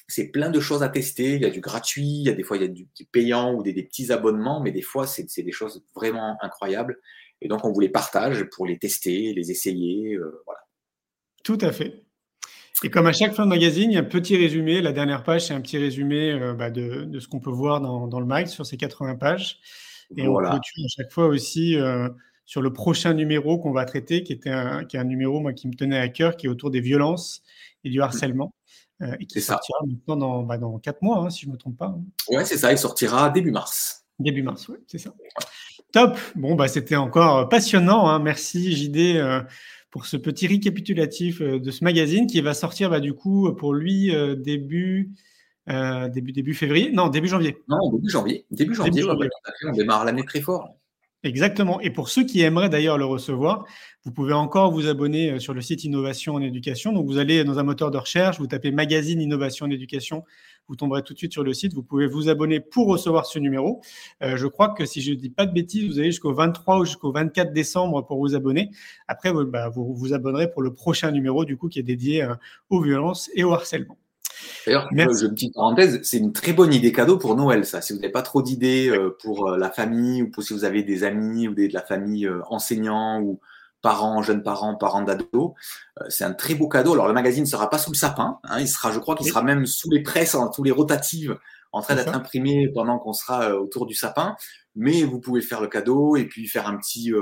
[0.08, 1.34] c'est plein de choses à tester.
[1.34, 3.54] Il y a du gratuit, il y a des fois il y a du, payant
[3.54, 6.98] ou des, petits abonnements, mais des fois c'est des choses vraiment incroyables.
[7.40, 10.60] Et donc on vous les partage pour les tester, les essayer, euh, voilà.
[11.44, 12.04] Tout à fait.
[12.84, 14.80] Et comme à chaque fin de magazine, il y a un petit résumé.
[14.80, 18.20] La dernière page, c'est un petit résumé euh, bah, de, ce qu'on peut voir dans,
[18.20, 19.58] le mag sur ces 80 pages.
[20.16, 22.08] Et on clôture à chaque fois aussi euh,
[22.46, 25.52] sur le prochain numéro qu'on va traiter, qui, était un, qui est un numéro moi,
[25.52, 27.42] qui me tenait à cœur, qui est autour des violences
[27.84, 28.54] et du harcèlement.
[29.00, 31.56] Euh, et qui sortira maintenant dans, bah, dans 4 mois, hein, si je ne me
[31.56, 31.86] trompe pas.
[31.86, 32.02] Hein.
[32.30, 34.04] Oui, c'est ça, il sortira début mars.
[34.18, 35.14] Début mars, oui, c'est ça.
[35.92, 36.18] Top.
[36.34, 38.08] Bon, bah, c'était encore passionnant.
[38.08, 38.18] Hein.
[38.18, 39.40] Merci, JD, euh,
[39.90, 43.72] pour ce petit récapitulatif euh, de ce magazine qui va sortir, bah, du coup, pour
[43.72, 45.12] lui, début,
[45.68, 46.90] début, début février.
[46.90, 47.56] Non, début janvier.
[47.68, 48.46] Non, début janvier.
[48.50, 49.04] Début janvier,
[49.64, 50.74] on démarre l'année très fort.
[51.24, 51.80] Exactement.
[51.80, 53.64] Et pour ceux qui aimeraient d'ailleurs le recevoir,
[54.04, 56.92] vous pouvez encore vous abonner euh, sur le site Innovation en éducation.
[56.92, 60.22] Donc vous allez dans un moteur de recherche, vous tapez magazine Innovation en éducation,
[60.68, 61.74] vous tomberez tout de suite sur le site.
[61.74, 63.80] Vous pouvez vous abonner pour recevoir ce numéro.
[64.22, 66.78] Euh, je crois que si je ne dis pas de bêtises, vous avez jusqu'au 23
[66.78, 68.70] ou jusqu'au 24 décembre pour vous abonner.
[69.08, 72.34] Après, bah, vous, vous abonnerez pour le prochain numéro du coup qui est dédié euh,
[72.70, 73.98] aux violences et au harcèlement.
[74.66, 77.80] D'ailleurs, je une petite parenthèse, c'est une très bonne idée cadeau pour Noël, ça.
[77.80, 80.64] Si vous n'avez pas trop d'idées euh, pour euh, la famille ou pour si vous
[80.64, 83.40] avez des amis ou des, de la famille euh, enseignants ou
[83.80, 85.52] parents, jeunes parents, parents d'ados,
[86.08, 86.94] c'est un très beau cadeau.
[86.94, 88.38] Alors, le magazine ne sera pas sous le sapin.
[88.44, 91.38] Hein, il sera, je crois qu'il sera même sous les presses, hein, tous les rotatives,
[91.70, 94.36] en train d'être imprimé pendant qu'on sera autour du sapin.
[94.74, 97.12] Mais vous pouvez faire le cadeau et puis faire un petit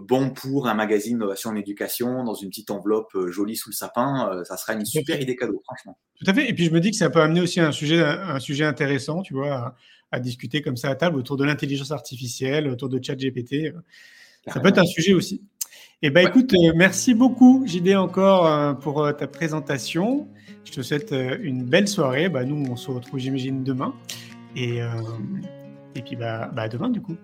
[0.00, 3.74] bon pour un magazine innovation en éducation dans une petite enveloppe euh, jolie sous le
[3.74, 5.98] sapin, euh, ça sera une super idée cadeau, franchement.
[6.18, 6.48] Tout à fait.
[6.48, 9.22] Et puis je me dis que ça peut amener aussi un sujet, un sujet intéressant,
[9.22, 9.74] tu vois,
[10.10, 13.72] à, discuter comme ça à table autour de l'intelligence artificielle, autour de ChatGPT.
[14.46, 15.42] Ça peut être un sujet aussi.
[16.00, 20.28] Eh ben, écoute, euh, merci beaucoup, JD, encore pour ta présentation.
[20.64, 22.28] Je te souhaite une belle soirée.
[22.28, 23.94] Bah, nous, on se retrouve, j'imagine, demain.
[24.56, 24.78] Et,
[25.94, 27.16] et puis, bah, bah, demain, du coup.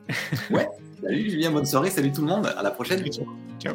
[0.51, 0.67] Ouais.
[1.03, 3.05] Salut Julien, bonne soirée, salut tout le monde, à la prochaine.
[3.59, 3.75] Ciao.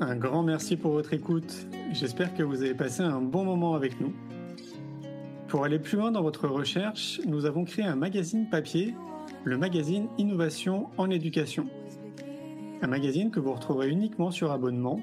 [0.00, 1.66] Un grand merci pour votre écoute.
[1.92, 4.12] J'espère que vous avez passé un bon moment avec nous.
[5.48, 8.94] Pour aller plus loin dans votre recherche, nous avons créé un magazine papier,
[9.44, 11.66] le magazine Innovation en éducation.
[12.82, 15.00] Un magazine que vous retrouverez uniquement sur abonnement,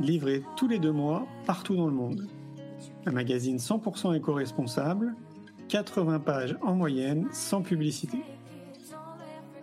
[0.00, 2.28] livré tous les deux mois partout dans le monde.
[3.06, 5.14] Un magazine 100% éco-responsable
[5.68, 8.18] 80 pages en moyenne, sans publicité.